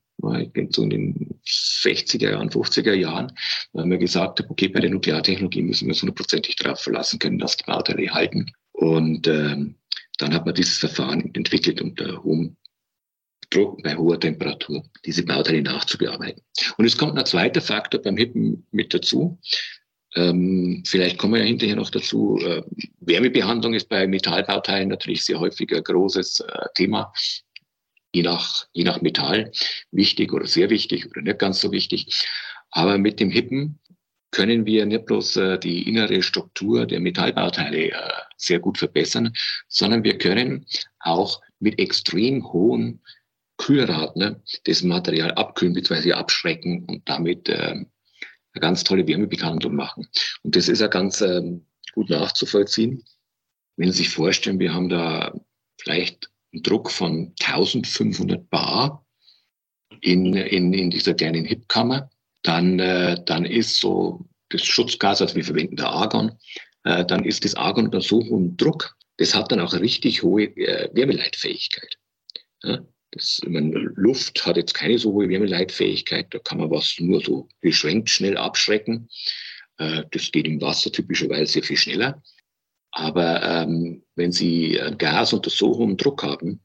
[0.71, 3.31] so in den 60er Jahren, 50er Jahren,
[3.75, 7.38] weil man gesagt hat, okay, bei der Nukleartechnologie müssen wir uns hundertprozentig darauf verlassen können,
[7.38, 8.47] dass die Bauteile halten.
[8.73, 9.77] Und ähm,
[10.19, 12.57] dann hat man dieses Verfahren entwickelt unter hohem
[13.51, 16.43] Druck, bei hoher Temperatur, diese Bauteile nachzubearbeiten.
[16.77, 19.39] Und es kommt ein zweiter Faktor beim Hippen mit dazu.
[20.15, 22.39] Ähm, vielleicht kommen wir ja hinterher noch dazu.
[22.43, 22.63] Äh,
[23.01, 27.13] Wärmebehandlung ist bei Metallbauteilen natürlich sehr häufig ein großes äh, Thema.
[28.15, 29.53] Je nach, je nach Metall
[29.91, 32.27] wichtig oder sehr wichtig oder nicht ganz so wichtig.
[32.71, 33.79] Aber mit dem Hippen
[34.31, 37.93] können wir nicht bloß äh, die innere Struktur der Metallbauteile äh,
[38.37, 39.33] sehr gut verbessern,
[39.69, 40.67] sondern wir können
[41.01, 43.01] auch mit extrem hohen
[43.59, 46.12] Kühlraten ne, das Material abkühlen bzw.
[46.12, 50.09] abschrecken und damit äh, eine ganz tolle Wärmebehandlung machen.
[50.42, 51.42] Und das ist ja ganz äh,
[51.92, 53.05] gut nachzuvollziehen.
[53.77, 55.35] Wenn Sie sich vorstellen, wir haben da
[55.79, 59.05] vielleicht einen Druck von 1500 Bar
[60.01, 62.11] in, in, in dieser kleinen Hipkammer,
[62.42, 66.33] dann, äh, dann ist so das Schutzgas, also wir verwenden da Argon,
[66.85, 70.45] äh, dann ist das Argon unter so hohem Druck, das hat dann auch richtig hohe
[70.45, 71.99] äh, Wärmeleitfähigkeit.
[72.62, 72.81] Ja?
[73.16, 77.48] Das, meine, Luft hat jetzt keine so hohe Wärmeleitfähigkeit, da kann man was nur so
[77.61, 79.09] beschränkt schnell abschrecken.
[79.79, 82.22] Äh, das geht im Wasser typischerweise sehr viel schneller.
[82.90, 86.61] Aber ähm, wenn Sie Gas unter so hohem Druck haben,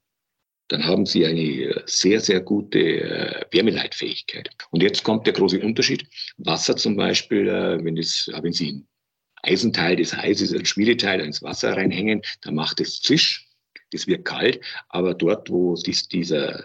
[0.69, 4.49] dann haben Sie eine sehr, sehr gute äh, Wärmeleitfähigkeit.
[4.71, 6.07] Und jetzt kommt der große Unterschied.
[6.37, 8.87] Wasser zum Beispiel, äh, wenn, das, wenn Sie ein
[9.43, 13.50] Eisenteil des Eises, ein Schmiedeteil ins Wasser reinhängen, dann macht es Zisch
[13.91, 16.63] das wird kalt, aber dort, wo, dies, dieser,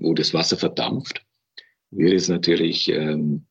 [0.00, 1.22] wo das Wasser verdampft,
[1.90, 3.46] wird es natürlich, ähm,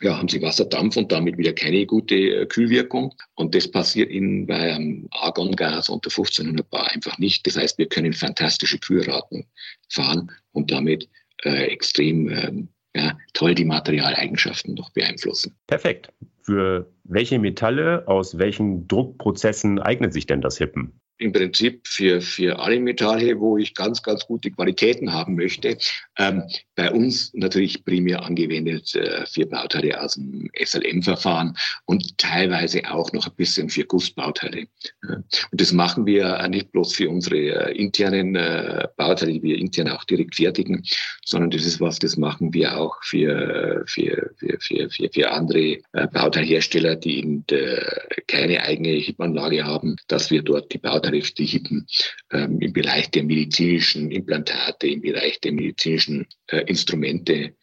[0.00, 3.14] ja, haben sie Wasserdampf und damit wieder keine gute äh, Kühlwirkung.
[3.34, 7.46] Und das passiert in, bei einem Argongas unter 1500 Bar einfach nicht.
[7.46, 9.46] Das heißt, wir können fantastische Kühlraten
[9.88, 11.08] fahren und damit
[11.44, 15.56] äh, extrem ähm, ja, toll die Materialeigenschaften noch beeinflussen.
[15.66, 16.12] Perfekt.
[16.42, 21.00] Für welche Metalle aus welchen Druckprozessen eignet sich denn das Hippen?
[21.18, 25.78] Im Prinzip für, für alle Metalle, wo ich ganz, ganz gute Qualitäten haben möchte.
[26.18, 26.42] Ähm,
[26.74, 33.26] bei uns natürlich primär angewendet äh, für Bauteile aus dem SLM-Verfahren und teilweise auch noch
[33.26, 34.66] ein bisschen für Gussbauteile.
[35.08, 39.88] Und das machen wir nicht bloß für unsere äh, internen äh, Bauteile, die wir intern
[39.88, 40.84] auch direkt fertigen,
[41.24, 45.78] sondern das ist was, das machen wir auch für, für, für, für, für, für andere
[45.92, 47.84] äh, Bauteilhersteller, die eben äh,
[48.26, 51.86] keine eigene HIP-Anlage haben, dass wir dort die Bauteile Für die Hippen
[52.32, 57.54] ähm, im Bereich der medizinischen Implantate, im Bereich der medizinischen äh, Instrumente.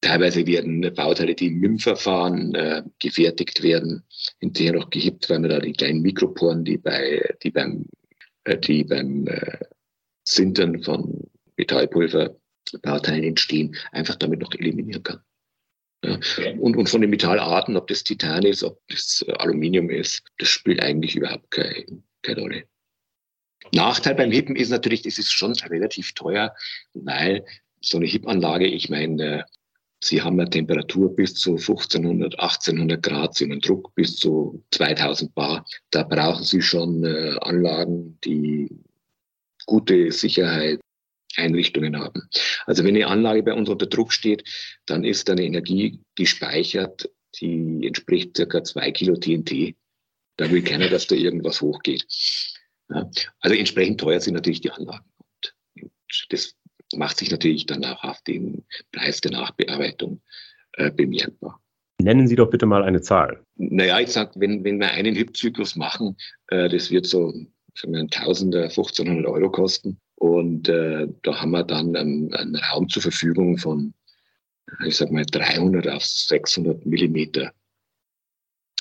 [0.00, 4.04] Teilweise werden Bauteile, die im MIM-Verfahren äh, gefertigt werden,
[4.38, 7.86] hinterher noch gehippt, weil man da die kleinen Mikroporen, die bei, die beim,
[8.44, 9.58] äh, die beim äh,
[10.24, 15.20] Sintern von Metallpulverbauteile entstehen, einfach damit noch eliminieren kann.
[16.04, 16.18] Ja.
[16.58, 20.82] Und, und von den Metallarten, ob das Titan ist, ob das Aluminium ist, das spielt
[20.82, 22.64] eigentlich überhaupt keine, keine Rolle.
[23.72, 26.54] Nachteil beim Hippen ist natürlich, das ist schon relativ teuer,
[26.92, 27.44] weil
[27.80, 29.46] so eine Hip-Anlage, ich meine,
[30.02, 34.62] Sie haben eine Temperatur bis zu 1500, 1800 Grad, Sie haben einen Druck bis zu
[34.72, 35.64] 2000 Bar.
[35.90, 38.68] Da brauchen Sie schon äh, Anlagen, die
[39.64, 40.80] gute Sicherheit,
[41.36, 42.28] Einrichtungen haben.
[42.66, 44.44] Also wenn eine Anlage bei uns unter Druck steht,
[44.86, 47.10] dann ist eine Energie gespeichert,
[47.40, 49.74] die entspricht circa zwei Kilo TNT.
[50.36, 52.04] Da will keiner, dass da irgendwas hochgeht.
[52.90, 53.08] Ja,
[53.40, 55.04] also entsprechend teuer sind natürlich die Anlagen.
[55.80, 56.54] Und das
[56.94, 60.20] macht sich natürlich dann auch auf den Preis der Nachbearbeitung
[60.72, 61.60] äh, bemerkbar.
[62.00, 63.44] Nennen Sie doch bitte mal eine Zahl.
[63.56, 66.16] Naja, ich sage, wenn, wenn wir einen Hübzyklus machen,
[66.48, 67.32] äh, das wird so
[67.76, 69.98] sagen wir, ein Tausender, 1500 Euro kosten.
[70.16, 73.94] Und äh, da haben wir dann einen, einen Raum zur Verfügung von,
[74.86, 77.52] ich sag mal, 300 auf 600 Millimeter.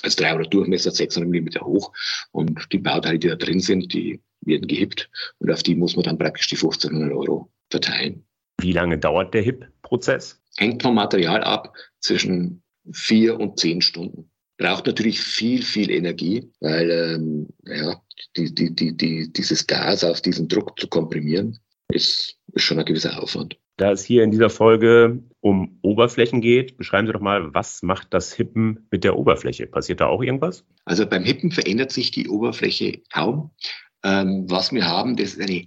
[0.03, 1.91] Also 300 Durchmesser, 600 Millimeter hoch.
[2.31, 5.09] Und die Bauteile, die da drin sind, die werden gehippt.
[5.39, 8.25] Und auf die muss man dann praktisch die 1500 Euro verteilen.
[8.59, 10.39] Wie lange dauert der HIP-Prozess?
[10.57, 12.61] Hängt vom Material ab, zwischen
[12.91, 14.29] vier und zehn Stunden.
[14.57, 17.99] Braucht natürlich viel, viel Energie, weil ähm, ja,
[18.37, 22.85] die, die, die, die, dieses Gas auf diesen Druck zu komprimieren, ist, ist schon ein
[22.85, 23.57] gewisser Aufwand.
[23.77, 28.13] Da es hier in dieser Folge um Oberflächen geht, beschreiben Sie doch mal, was macht
[28.13, 29.65] das Hippen mit der Oberfläche?
[29.65, 30.63] Passiert da auch irgendwas?
[30.85, 33.51] Also beim Hippen verändert sich die Oberfläche kaum.
[34.03, 35.65] Ähm, was wir haben, das ist eine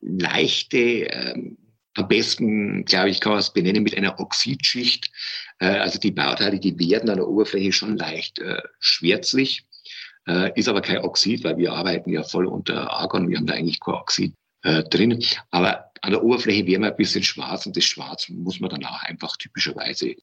[0.00, 1.58] leichte, ähm,
[1.94, 5.10] am besten, glaube ich, kann man es benennen mit einer Oxidschicht.
[5.58, 9.66] Äh, also die Bauteile, die werden an der Oberfläche schon leicht äh, schwärzlich.
[10.26, 13.28] Äh, ist aber kein Oxid, weil wir arbeiten ja voll unter Argon.
[13.28, 15.24] Wir haben da eigentlich kein Oxid äh, drin.
[15.50, 18.84] Aber an der Oberfläche wäre man ein bisschen schwarz und das Schwarz muss man dann
[18.84, 20.16] auch einfach typischerweise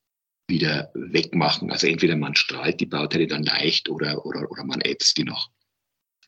[0.48, 1.72] wieder wegmachen.
[1.72, 5.50] Also entweder man strahlt die Bauteile dann leicht oder, oder, oder man ätzt die noch.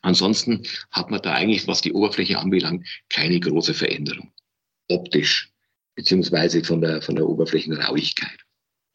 [0.00, 4.32] Ansonsten hat man da eigentlich, was die Oberfläche anbelangt, keine große Veränderung.
[4.88, 5.52] Optisch,
[5.94, 8.42] beziehungsweise von der, von der Oberflächenrauigkeit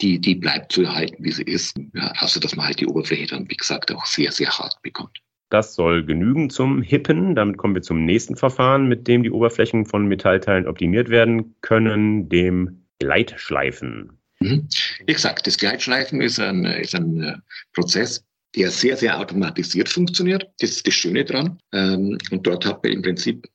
[0.01, 1.75] die, die bleibt so erhalten, wie sie ist.
[1.93, 5.19] Ja, außer dass man halt die Oberfläche dann, wie gesagt, auch sehr, sehr hart bekommt.
[5.49, 7.35] Das soll genügen zum Hippen.
[7.35, 12.27] Damit kommen wir zum nächsten Verfahren, mit dem die Oberflächen von Metallteilen optimiert werden können,
[12.29, 14.11] dem Gleitschleifen.
[14.39, 14.67] Mhm.
[15.07, 17.37] Exakt, das Gleitschleifen ist ein, ist ein äh,
[17.73, 18.23] Prozess,
[18.55, 20.49] der sehr, sehr automatisiert funktioniert.
[20.59, 21.59] Das ist das Schöne dran.
[21.73, 23.47] Ähm, und dort hat man im Prinzip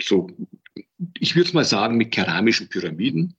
[0.00, 0.28] so,
[1.18, 3.34] ich würde mal sagen, mit keramischen Pyramiden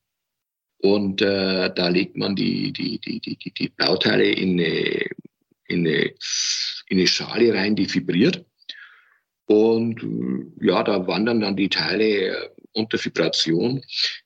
[0.79, 5.05] und äh, da legt man die, die, die, die, die, die Bauteile in eine,
[5.67, 6.13] in, eine,
[6.87, 8.45] in eine Schale rein, die vibriert.
[9.45, 10.01] Und
[10.61, 13.81] ja, da wandern dann die Teile äh, unter Vibration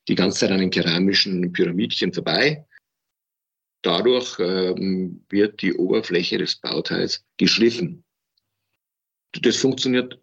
[0.08, 2.66] die ganze Zeit an den keramischen Pyramidchen vorbei.
[3.84, 8.04] Dadurch ähm, wird die Oberfläche des Bauteils geschliffen.
[9.42, 10.20] Das funktioniert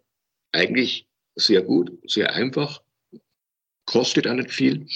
[0.51, 2.81] eigentlich sehr gut, sehr einfach,
[3.85, 4.87] kostet auch nicht viel.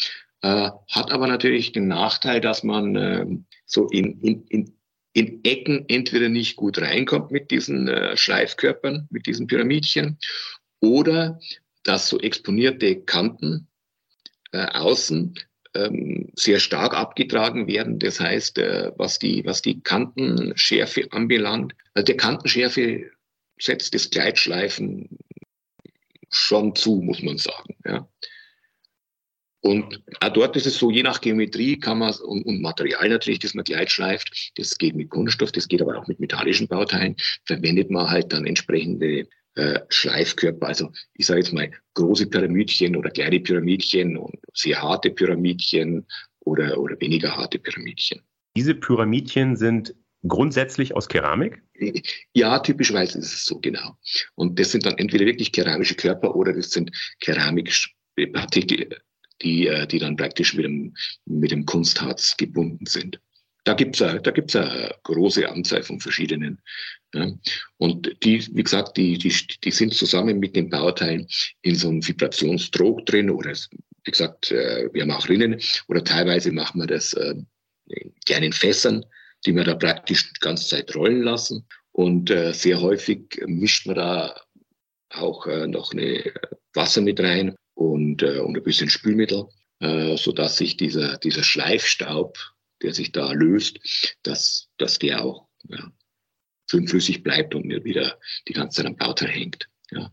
[0.42, 3.26] Äh, hat aber natürlich den Nachteil, dass man äh,
[3.66, 4.78] so in, in, in,
[5.13, 10.17] in Ecken entweder nicht gut reinkommt mit diesen äh, Schleifkörpern, mit diesen Pyramidchen,
[10.80, 11.39] oder
[11.84, 13.67] dass so exponierte Kanten
[14.52, 15.36] äh, außen
[15.76, 17.99] ähm, sehr stark abgetragen werden.
[17.99, 23.12] Das heißt, äh, was, die, was die Kantenschärfe anbelangt, also der Kantenschärfe
[23.60, 25.10] setzt das Gleitschleifen
[26.30, 27.76] schon zu, muss man sagen.
[27.86, 28.08] Ja.
[29.65, 33.39] Und auch dort ist es so, je nach Geometrie kann man und, und Material natürlich,
[33.39, 37.15] das man gleich schleift, das geht mit Kunststoff, das geht aber auch mit metallischen Bauteilen,
[37.45, 40.67] verwendet man halt dann entsprechende äh, Schleifkörper.
[40.67, 46.06] Also ich sage jetzt mal große Pyramidchen oder kleine Pyramidchen und sehr harte Pyramidchen
[46.41, 48.21] oder, oder weniger harte Pyramidchen.
[48.58, 49.95] Diese Pyramidchen sind
[50.28, 51.63] grundsätzlich aus Keramik?
[52.34, 53.97] Ja, typischerweise ist es so, genau.
[54.36, 58.89] Und das sind dann entweder wirklich keramische Körper oder das sind Keramikpartikel
[59.41, 63.19] die, äh, die dann praktisch mit dem, mit dem Kunstharz gebunden sind.
[63.65, 66.62] Da gibt's es da eine große Anzahl von verschiedenen.
[67.13, 67.32] Ja.
[67.78, 71.28] Und die, wie gesagt, die, die, die sind zusammen mit den Bauteilen
[71.62, 76.52] in so einem Vibrationsdrog drin oder, wie gesagt, äh, wir haben auch Rinnen oder teilweise
[76.52, 77.36] machen wir das äh,
[78.26, 79.06] gerne in Fässern,
[79.46, 81.65] die wir da praktisch die ganze Zeit rollen lassen.
[81.91, 84.41] Und sehr häufig mischt man da
[85.12, 86.34] auch noch eine
[86.74, 89.46] Wasser mit rein und, äh, und ein bisschen Spülmittel,
[89.80, 92.38] äh, sodass sich dieser, dieser Schleifstaub,
[92.82, 93.80] der sich da löst,
[94.24, 95.92] dass, dass der auch ja,
[96.70, 99.70] schön flüssig bleibt und nicht wieder die ganze Zeit am Bauteil hängt.
[99.92, 100.12] Ja.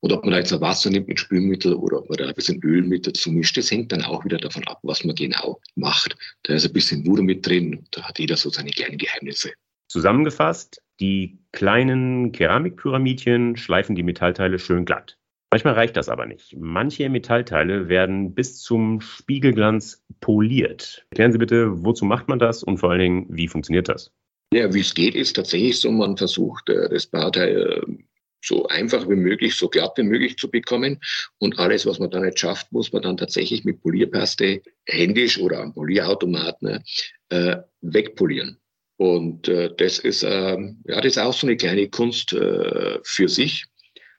[0.00, 2.34] Und ob man da jetzt ein Wasser nimmt mit Spülmittel oder ob man da ein
[2.34, 5.60] bisschen Öl mit dazu mischt, das hängt dann auch wieder davon ab, was man genau
[5.76, 6.14] macht.
[6.42, 7.86] Da ist ein bisschen Wuder mit drin.
[7.90, 9.52] Da hat jeder so seine kleinen Geheimnisse.
[9.88, 15.16] Zusammengefasst, die kleinen Keramikpyramidchen schleifen die Metallteile schön glatt.
[15.54, 16.56] Manchmal reicht das aber nicht.
[16.58, 21.06] Manche Metallteile werden bis zum Spiegelglanz poliert.
[21.10, 24.10] Erklären Sie bitte, wozu macht man das und vor allen Dingen, wie funktioniert das?
[24.52, 28.04] Ja, wie es geht, ist tatsächlich so, man versucht, äh, das Bauteil äh,
[28.44, 30.98] so einfach wie möglich, so glatt wie möglich zu bekommen.
[31.38, 35.60] Und alles, was man dann nicht schafft, muss man dann tatsächlich mit Polierpaste händisch oder
[35.60, 36.82] am Polierautomaten
[37.28, 38.58] äh, wegpolieren.
[38.96, 43.28] Und äh, das ist äh, ja das ist auch so eine kleine Kunst äh, für
[43.28, 43.66] sich.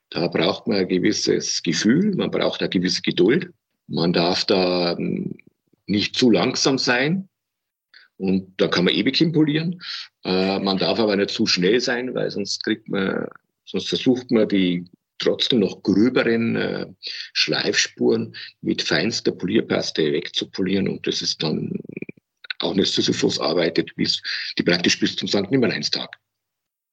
[0.09, 3.51] Da braucht man ein gewisses Gefühl, man braucht eine gewisse Geduld.
[3.87, 5.37] Man darf da ähm,
[5.87, 7.29] nicht zu langsam sein.
[8.17, 9.81] Und da kann man ewig hinpolieren.
[10.23, 13.27] Äh, man darf aber nicht zu schnell sein, weil sonst kriegt man
[13.65, 14.85] Sonst versucht man die
[15.17, 16.87] trotzdem noch gröberen äh,
[17.33, 21.79] Schleifspuren mit feinster Polierpaste wegzupolieren und das ist dann
[22.59, 25.49] auch eine Sisyphus-Arbeit, die praktisch bis zum St.
[25.51, 26.09] Nimmerleinstag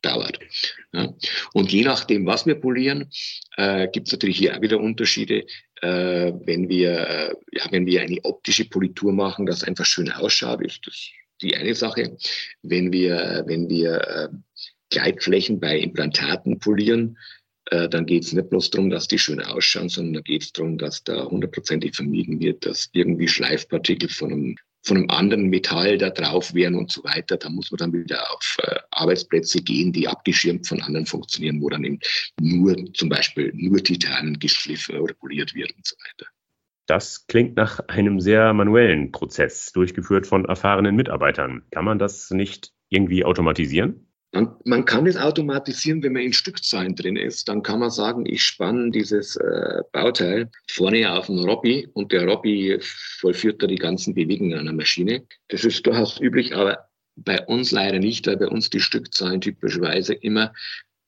[0.02, 0.38] dauert.
[0.92, 1.14] Ja.
[1.52, 3.10] Und je nachdem, was wir polieren,
[3.56, 5.46] äh, gibt es natürlich hier auch wieder Unterschiede.
[5.80, 10.64] Äh, wenn, wir, äh, ja, wenn wir eine optische Politur machen, das einfach schön ausschaut,
[10.64, 11.10] ist das
[11.40, 12.16] die eine Sache.
[12.62, 14.28] Wenn wir, wenn wir äh,
[14.90, 17.18] Gleitflächen bei Implantaten polieren,
[17.66, 20.52] äh, dann geht es nicht bloß darum, dass die schön ausschauen, sondern da geht es
[20.52, 25.98] darum, dass da hundertprozentig vermieden wird, dass irgendwie Schleifpartikel von einem, von einem anderen Metall
[25.98, 27.36] da drauf wären und so weiter.
[27.36, 31.68] Da muss man dann wieder auf äh, Arbeitsplätze gehen, die abgeschirmt von anderen funktionieren, wo
[31.68, 32.00] dann eben
[32.40, 36.30] nur zum Beispiel nur Titan geschliffen oder poliert wird und so weiter.
[36.86, 41.62] Das klingt nach einem sehr manuellen Prozess, durchgeführt von erfahrenen Mitarbeitern.
[41.70, 44.11] Kann man das nicht irgendwie automatisieren?
[44.34, 47.48] Man, man kann es automatisieren, wenn man in Stückzahlen drin ist.
[47.48, 52.26] Dann kann man sagen, ich spanne dieses äh, Bauteil vorne auf den Robby und der
[52.26, 55.26] Robby vollführt da die ganzen Bewegungen einer Maschine.
[55.48, 60.14] Das ist durchaus üblich, aber bei uns leider nicht, weil bei uns die Stückzahlen typischerweise
[60.14, 60.54] immer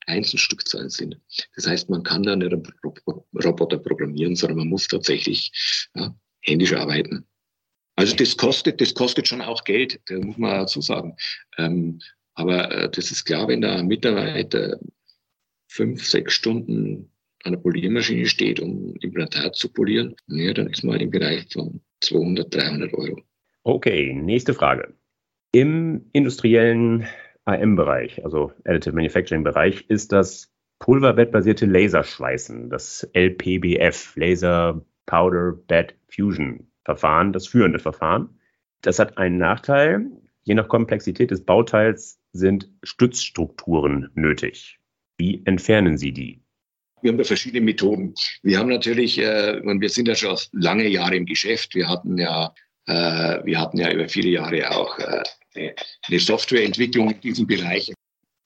[0.06, 1.18] Einzelstückzahlen sind.
[1.54, 2.74] Das heißt, man kann da nicht einen
[3.42, 5.50] Roboter programmieren, sondern man muss tatsächlich
[5.94, 7.26] ja, händisch arbeiten.
[7.96, 11.16] Also das kostet, das kostet schon auch Geld, das muss man dazu sagen.
[11.56, 12.00] Ähm,
[12.34, 14.78] aber äh, das ist klar, wenn da ein Mitarbeiter
[15.68, 17.10] fünf, sechs Stunden
[17.44, 21.80] an der Poliermaschine steht, um Implantat zu polieren, ja, dann ist man im Bereich von
[22.00, 23.22] 200, 300 Euro.
[23.64, 24.94] Okay, nächste Frage.
[25.52, 27.06] Im industriellen
[27.44, 37.32] AM-Bereich, also Additive Manufacturing-Bereich, ist das pulverbettbasierte Laserschweißen, das LPBF, Laser Powder Bed Fusion Verfahren,
[37.32, 38.40] das führende Verfahren.
[38.82, 40.06] Das hat einen Nachteil.
[40.42, 44.78] Je nach Komplexität des Bauteils sind Stützstrukturen nötig.
[45.16, 46.42] Wie entfernen Sie die?
[47.00, 48.14] Wir haben da verschiedene Methoden.
[48.42, 51.74] Wir haben natürlich, äh, wir sind ja schon lange Jahre im Geschäft.
[51.74, 52.52] Wir hatten ja,
[52.86, 55.74] äh, wir hatten ja über viele Jahre auch äh,
[56.08, 57.92] eine Softwareentwicklung in diesem Bereich.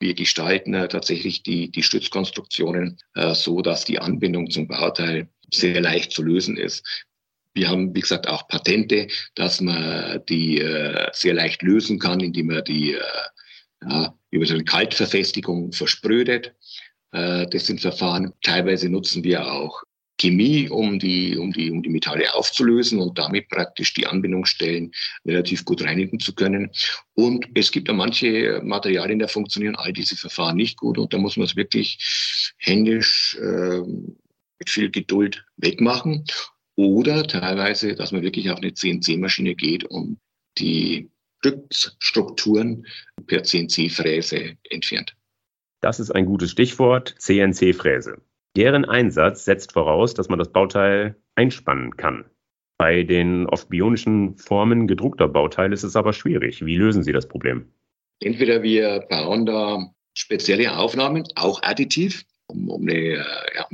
[0.00, 5.80] Wir gestalten äh, tatsächlich die, die Stützkonstruktionen äh, so, dass die Anbindung zum Bauteil sehr
[5.80, 7.06] leicht zu lösen ist.
[7.54, 12.48] Wir haben, wie gesagt, auch Patente, dass man die äh, sehr leicht lösen kann, indem
[12.48, 13.00] man die äh,
[13.82, 16.54] ja, über so eine Kaltverfestigung versprödet.
[17.12, 18.32] Äh, das sind Verfahren.
[18.42, 19.82] Teilweise nutzen wir auch
[20.20, 24.90] Chemie, um die, um die, um die Metalle aufzulösen und damit praktisch die Anbindungsstellen
[25.24, 26.70] relativ gut reinigen zu können.
[27.14, 31.18] Und es gibt ja manche Materialien, da funktionieren all diese Verfahren nicht gut und da
[31.18, 31.98] muss man es wirklich
[32.58, 36.24] händisch äh, mit viel Geduld wegmachen.
[36.74, 40.18] Oder teilweise, dass man wirklich auf eine CNC-Maschine geht und
[40.58, 41.10] die
[41.40, 42.86] Stückstrukturen
[43.26, 45.16] per CNC-Fräse entfernt.
[45.80, 48.20] Das ist ein gutes Stichwort, CNC-Fräse.
[48.56, 52.24] Deren Einsatz setzt voraus, dass man das Bauteil einspannen kann.
[52.78, 56.64] Bei den oft bionischen Formen gedruckter Bauteile ist es aber schwierig.
[56.64, 57.72] Wie lösen Sie das Problem?
[58.20, 63.66] Entweder wir bauen da spezielle Aufnahmen, auch additiv, um, um eine, ja,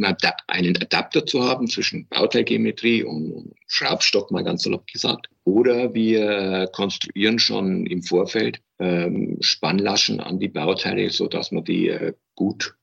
[0.47, 5.29] einen Adapter zu haben zwischen Bauteilgeometrie und Schraubstock, mal ganz salopp gesagt.
[5.45, 11.89] Oder wir konstruieren schon im Vorfeld ähm, Spannlaschen an die Bauteile, so dass man die
[11.89, 12.77] äh, gut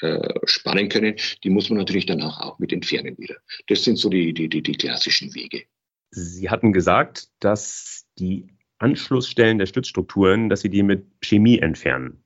[0.00, 1.16] äh, spannen können.
[1.42, 3.36] Die muss man natürlich danach auch mit entfernen wieder.
[3.68, 5.64] Das sind so die, die, die, die klassischen Wege.
[6.10, 8.48] Sie hatten gesagt, dass die
[8.78, 12.24] Anschlussstellen der Stützstrukturen, dass Sie die mit Chemie entfernen.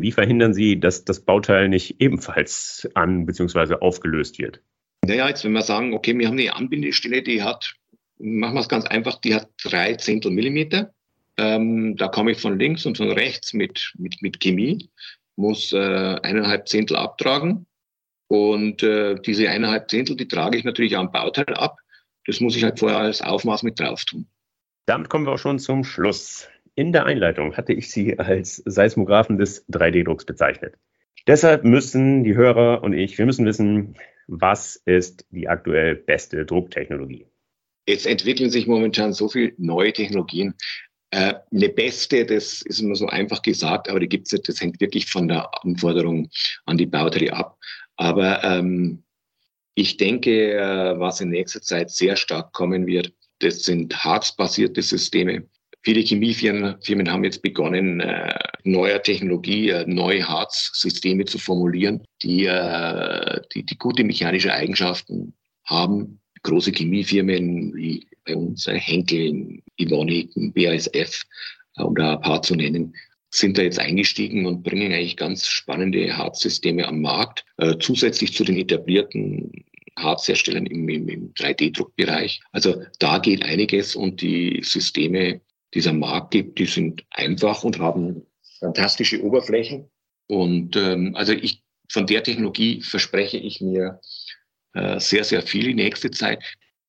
[0.00, 3.76] Wie verhindern Sie, dass das Bauteil nicht ebenfalls an bzw.
[3.76, 4.60] aufgelöst wird?
[5.04, 7.74] Naja, jetzt wenn wir sagen, okay, wir haben eine Anbindestelle, die hat,
[8.18, 10.92] machen wir es ganz einfach, die hat drei Zehntel Millimeter.
[11.36, 14.90] Ähm, da komme ich von links und von rechts mit, mit, mit Chemie,
[15.36, 15.76] muss äh,
[16.22, 17.66] eineinhalb Zehntel abtragen.
[18.26, 21.78] Und äh, diese eineinhalb Zehntel, die trage ich natürlich am Bauteil ab.
[22.26, 24.26] Das muss ich halt vorher als Aufmaß mit drauf tun.
[24.84, 26.48] Damit kommen wir auch schon zum Schluss.
[26.78, 30.76] In der Einleitung hatte ich Sie als Seismographen des 3D-Drucks bezeichnet.
[31.26, 33.96] Deshalb müssen die Hörer und ich, wir müssen wissen,
[34.28, 37.26] was ist die aktuell beste Drucktechnologie?
[37.88, 40.54] Jetzt entwickeln sich momentan so viele neue Technologien.
[41.10, 44.80] Äh, eine beste, das ist immer so einfach gesagt, aber die gibt es Das hängt
[44.80, 46.30] wirklich von der Anforderung
[46.66, 47.58] an die Bauterie ab.
[47.96, 49.02] Aber ähm,
[49.74, 55.48] ich denke, äh, was in nächster Zeit sehr stark kommen wird, das sind harzbasierte Systeme.
[55.82, 62.46] Viele Chemiefirmen Firmen haben jetzt begonnen, äh, neuer Technologie, äh, neue Harzsysteme zu formulieren, die,
[62.46, 66.20] äh, die, die gute mechanische Eigenschaften haben.
[66.42, 71.24] Große Chemiefirmen wie bei uns äh, Henkel, Evonik, BASF,
[71.76, 72.94] äh, um da ein paar zu nennen,
[73.30, 78.44] sind da jetzt eingestiegen und bringen eigentlich ganz spannende Harzsysteme am Markt, äh, zusätzlich zu
[78.44, 79.52] den etablierten
[79.98, 82.40] Harzherstellern im, im, im 3D-Druckbereich.
[82.52, 85.40] Also da geht einiges und die Systeme,
[85.74, 88.26] die es am Markt gibt, die sind einfach und haben
[88.58, 89.90] fantastische Oberflächen.
[90.26, 94.00] Und ähm, also ich von der Technologie verspreche ich mir
[94.74, 96.44] äh, sehr, sehr viel in nächste Zeit.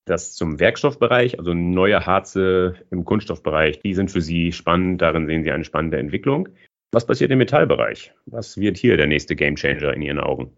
[0.06, 5.02] Das zum Werkstoffbereich, also neue Harze im Kunststoffbereich, die sind für Sie spannend.
[5.02, 6.50] Darin sehen Sie eine spannende Entwicklung.
[6.92, 8.12] Was passiert im Metallbereich?
[8.26, 10.52] Was wird hier der nächste Gamechanger in Ihren Augen?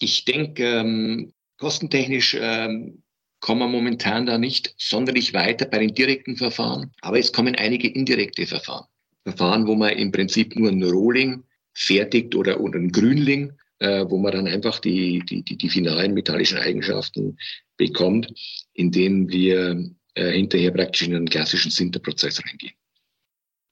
[0.00, 3.02] Ich denke, ähm, kostentechnisch ähm,
[3.46, 7.86] kommen wir momentan da nicht sonderlich weiter bei den direkten Verfahren, aber es kommen einige
[7.86, 8.86] indirekte Verfahren.
[9.22, 14.18] Verfahren, wo man im Prinzip nur ein Rohling fertigt oder, oder ein Grünling, äh, wo
[14.18, 17.38] man dann einfach die, die, die, die finalen metallischen Eigenschaften
[17.76, 18.34] bekommt,
[18.72, 22.74] indem wir äh, hinterher praktisch in einen klassischen Sinterprozess reingehen.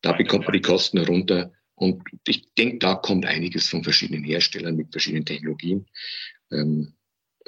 [0.03, 1.53] Da bekommt man die Kosten herunter.
[1.75, 5.87] Und ich denke, da kommt einiges von verschiedenen Herstellern mit verschiedenen Technologien.
[6.53, 6.95] Ähm,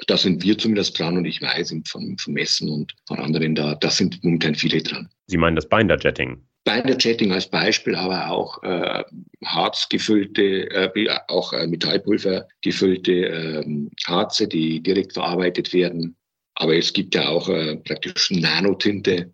[0.05, 3.75] da sind wir zumindest dran und ich weiß von, von Messen und von anderen, da,
[3.75, 5.09] da sind momentan viele dran.
[5.25, 6.43] Sie meinen das Binder-Jetting?
[6.63, 9.03] Binder-Jetting als Beispiel, aber auch äh,
[9.45, 13.65] Harz gefüllte, äh, auch äh, Metallpulver gefüllte äh,
[14.05, 16.15] Harze, die direkt verarbeitet werden.
[16.55, 19.33] Aber es gibt ja auch äh, praktisch Nanotinte.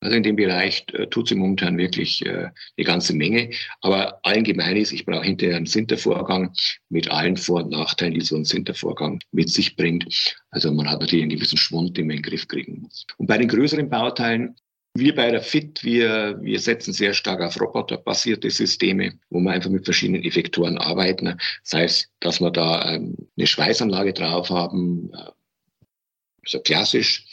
[0.00, 3.50] Also in dem Bereich äh, tut sie momentan wirklich äh, eine ganze Menge.
[3.80, 6.52] Aber allgemein ist, ich brauche hinterher einen Sintervorgang
[6.88, 10.36] mit allen Vor- und Nachteilen, die so ein Sintervorgang mit sich bringt.
[10.50, 13.06] Also man hat natürlich einen gewissen Schwund, den man in den Griff kriegen muss.
[13.16, 14.54] Und bei den größeren Bauteilen
[14.94, 19.70] wir bei der FIT, wir, wir setzen sehr stark auf roboterbasierte Systeme, wo wir einfach
[19.70, 21.38] mit verschiedenen Effektoren arbeiten.
[21.62, 25.30] Sei es, dass wir da ähm, eine Schweißanlage drauf haben, äh,
[26.46, 27.26] so klassisch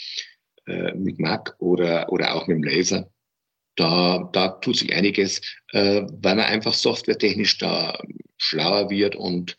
[0.67, 3.09] äh, mit Mac oder, oder auch mit dem Laser.
[3.75, 5.41] Da, da tut sich einiges,
[5.73, 7.99] äh, weil man einfach softwaretechnisch da
[8.37, 9.57] schlauer wird und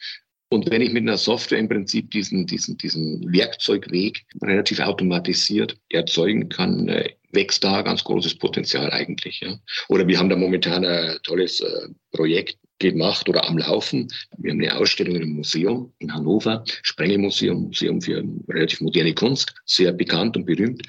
[0.49, 6.49] und wenn ich mit einer Software im Prinzip diesen, diesen, diesen Werkzeugweg relativ automatisiert erzeugen
[6.49, 9.41] kann, äh, wächst da ganz großes Potenzial eigentlich.
[9.41, 9.59] Ja.
[9.89, 14.09] Oder wir haben da momentan ein tolles äh, Projekt gemacht oder am Laufen.
[14.39, 19.93] Wir haben eine Ausstellung im Museum in Hannover, Sprengelmuseum, Museum für relativ moderne Kunst, sehr
[19.93, 20.83] bekannt und berühmt.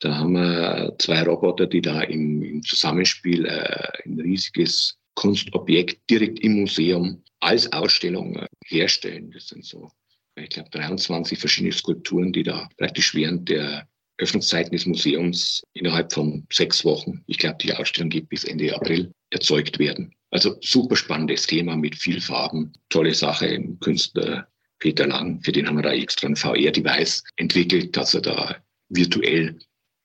[0.00, 6.40] Da haben wir zwei Roboter, die da im, im Zusammenspiel äh, ein riesiges Kunstobjekt direkt
[6.40, 9.30] im Museum als Ausstellung äh, herstellen.
[9.30, 9.90] Das sind so,
[10.36, 13.86] ich glaube, 23 verschiedene Skulpturen, die da praktisch während der
[14.18, 19.12] Öffnungszeiten des Museums innerhalb von sechs Wochen, ich glaube, die Ausstellung geht bis Ende April,
[19.30, 20.14] erzeugt werden.
[20.34, 24.48] Also super spannendes Thema mit viel Farben, tolle Sache im Künstler
[24.80, 28.56] Peter Lang, für den haben wir da extra ein VR-Device entwickelt, dass er da
[28.88, 29.60] virtuell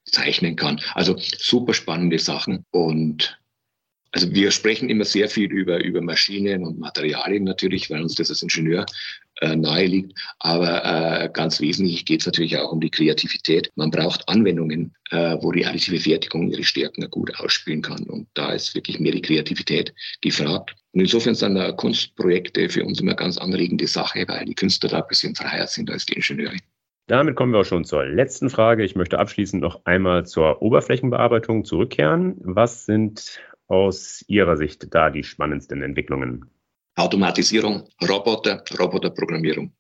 [0.05, 0.79] zeichnen kann.
[0.93, 3.41] Also super spannende Sachen und
[4.11, 8.29] also wir sprechen immer sehr viel über, über Maschinen und Materialien natürlich, weil uns das
[8.29, 8.85] als Ingenieur
[9.41, 10.19] äh, nahe liegt.
[10.39, 13.71] Aber äh, ganz wesentlich geht es natürlich auch um die Kreativität.
[13.75, 18.03] Man braucht Anwendungen, äh, wo die additive Fertigung ihre Stärken gut ausspielen kann.
[18.03, 20.75] Und da ist wirklich mehr die Kreativität gefragt.
[20.91, 25.01] Und insofern sind da Kunstprojekte für uns immer ganz anregende Sache, weil die Künstler da
[25.01, 26.57] ein bisschen freier sind als die Ingenieure.
[27.07, 28.83] Damit kommen wir auch schon zur letzten Frage.
[28.83, 32.35] Ich möchte abschließend noch einmal zur Oberflächenbearbeitung zurückkehren.
[32.39, 36.51] Was sind aus Ihrer Sicht da die spannendsten Entwicklungen?
[36.99, 39.73] Automatisierung, Roboter, Roboterprogrammierung.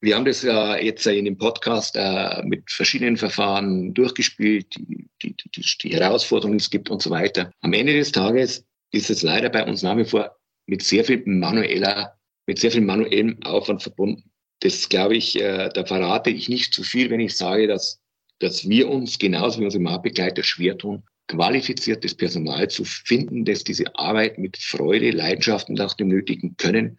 [0.00, 5.34] Wir haben das ja jetzt in dem Podcast äh, mit verschiedenen Verfahren durchgespielt, die, die,
[5.54, 7.50] die, die Herausforderungen es gibt und so weiter.
[7.62, 11.22] Am Ende des Tages ist es leider bei uns nach wie vor mit sehr viel
[11.24, 12.14] manueller,
[12.46, 14.30] mit sehr viel manuellem Aufwand verbunden.
[14.60, 18.00] Das glaube ich, äh, da verrate ich nicht zu viel, wenn ich sage, dass,
[18.38, 23.94] dass wir uns genauso wie unsere Marktbegleiter schwer tun, qualifiziertes Personal zu finden, das diese
[23.96, 26.98] Arbeit mit Freude, Leidenschaft und auch dem nötigen Können